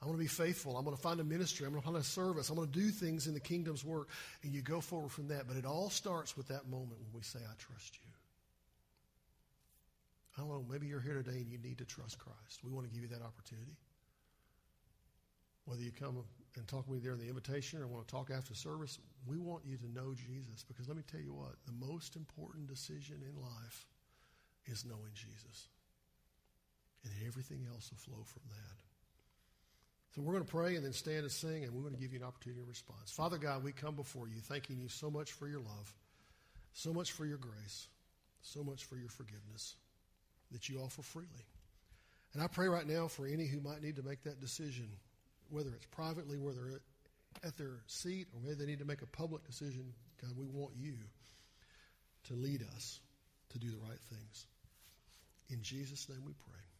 I'm 0.00 0.08
going 0.08 0.18
to 0.18 0.22
be 0.22 0.28
faithful. 0.28 0.76
I'm 0.76 0.84
going 0.84 0.96
to 0.96 1.02
find 1.02 1.20
a 1.20 1.24
ministry. 1.24 1.66
I'm 1.66 1.72
going 1.72 1.82
to 1.82 1.86
find 1.86 1.98
a 1.98 2.02
service. 2.02 2.48
I'm 2.48 2.56
going 2.56 2.70
to 2.70 2.78
do 2.78 2.88
things 2.88 3.26
in 3.26 3.34
the 3.34 3.40
kingdom's 3.40 3.84
work. 3.84 4.08
And 4.42 4.54
you 4.54 4.62
go 4.62 4.80
forward 4.80 5.10
from 5.10 5.28
that. 5.28 5.46
But 5.46 5.56
it 5.56 5.66
all 5.66 5.90
starts 5.90 6.36
with 6.36 6.48
that 6.48 6.68
moment 6.68 6.98
when 6.98 7.12
we 7.14 7.22
say, 7.22 7.40
I 7.40 7.54
trust 7.58 7.94
you. 7.94 8.12
I 10.36 10.40
don't 10.40 10.48
know, 10.48 10.64
maybe 10.70 10.86
you're 10.86 11.00
here 11.00 11.22
today 11.22 11.36
and 11.36 11.50
you 11.50 11.58
need 11.58 11.78
to 11.78 11.84
trust 11.84 12.18
Christ. 12.18 12.64
We 12.64 12.70
want 12.70 12.86
to 12.86 12.92
give 12.92 13.02
you 13.02 13.08
that 13.08 13.22
opportunity. 13.22 13.76
Whether 15.66 15.82
you 15.82 15.92
come 15.92 16.16
and 16.56 16.66
talk 16.68 16.86
with 16.86 16.98
me 16.98 17.02
there 17.02 17.12
in 17.12 17.18
the 17.18 17.28
invitation 17.28 17.80
or 17.80 17.86
want 17.86 18.06
to 18.06 18.12
talk 18.12 18.30
after 18.30 18.54
service, 18.54 18.98
we 19.26 19.38
want 19.38 19.64
you 19.64 19.76
to 19.76 19.90
know 19.92 20.14
Jesus 20.14 20.64
because 20.66 20.88
let 20.88 20.96
me 20.96 21.02
tell 21.10 21.20
you 21.20 21.32
what, 21.32 21.54
the 21.66 21.86
most 21.86 22.16
important 22.16 22.66
decision 22.66 23.16
in 23.22 23.40
life 23.40 23.86
is 24.66 24.84
knowing 24.84 25.12
Jesus. 25.14 25.68
And 27.04 27.12
everything 27.26 27.66
else 27.72 27.90
will 27.90 27.98
flow 27.98 28.22
from 28.24 28.42
that. 28.48 28.82
So 30.14 30.20
we're 30.20 30.34
going 30.34 30.44
to 30.44 30.50
pray 30.50 30.76
and 30.76 30.84
then 30.84 30.92
stand 30.92 31.20
and 31.20 31.32
sing, 31.32 31.64
and 31.64 31.72
we're 31.72 31.80
going 31.80 31.94
to 31.94 32.00
give 32.00 32.12
you 32.12 32.20
an 32.20 32.26
opportunity 32.26 32.60
to 32.60 32.68
respond. 32.68 33.00
Father 33.06 33.38
God, 33.38 33.64
we 33.64 33.72
come 33.72 33.94
before 33.94 34.28
you 34.28 34.40
thanking 34.40 34.78
you 34.78 34.88
so 34.88 35.10
much 35.10 35.32
for 35.32 35.48
your 35.48 35.60
love, 35.60 35.94
so 36.74 36.92
much 36.92 37.12
for 37.12 37.24
your 37.24 37.38
grace, 37.38 37.88
so 38.42 38.62
much 38.62 38.84
for 38.84 38.96
your 38.96 39.08
forgiveness 39.08 39.76
that 40.52 40.68
you 40.68 40.80
offer 40.80 41.00
freely. 41.00 41.46
And 42.34 42.42
I 42.42 42.46
pray 42.46 42.68
right 42.68 42.86
now 42.86 43.08
for 43.08 43.26
any 43.26 43.46
who 43.46 43.60
might 43.60 43.82
need 43.82 43.96
to 43.96 44.02
make 44.02 44.22
that 44.24 44.40
decision 44.40 44.88
whether 45.52 45.70
it's 45.70 45.86
privately, 45.86 46.38
whether 46.38 46.80
at 47.44 47.56
their 47.56 47.82
seat, 47.86 48.26
or 48.34 48.40
maybe 48.40 48.54
they 48.54 48.66
need 48.66 48.78
to 48.78 48.84
make 48.84 49.02
a 49.02 49.06
public 49.06 49.44
decision, 49.44 49.92
God, 50.20 50.32
we 50.36 50.46
want 50.46 50.72
you 50.76 50.94
to 52.28 52.34
lead 52.34 52.62
us 52.74 53.00
to 53.50 53.58
do 53.58 53.70
the 53.70 53.78
right 53.78 54.00
things. 54.10 54.46
In 55.50 55.62
Jesus' 55.62 56.08
name 56.08 56.22
we 56.24 56.32
pray. 56.32 56.71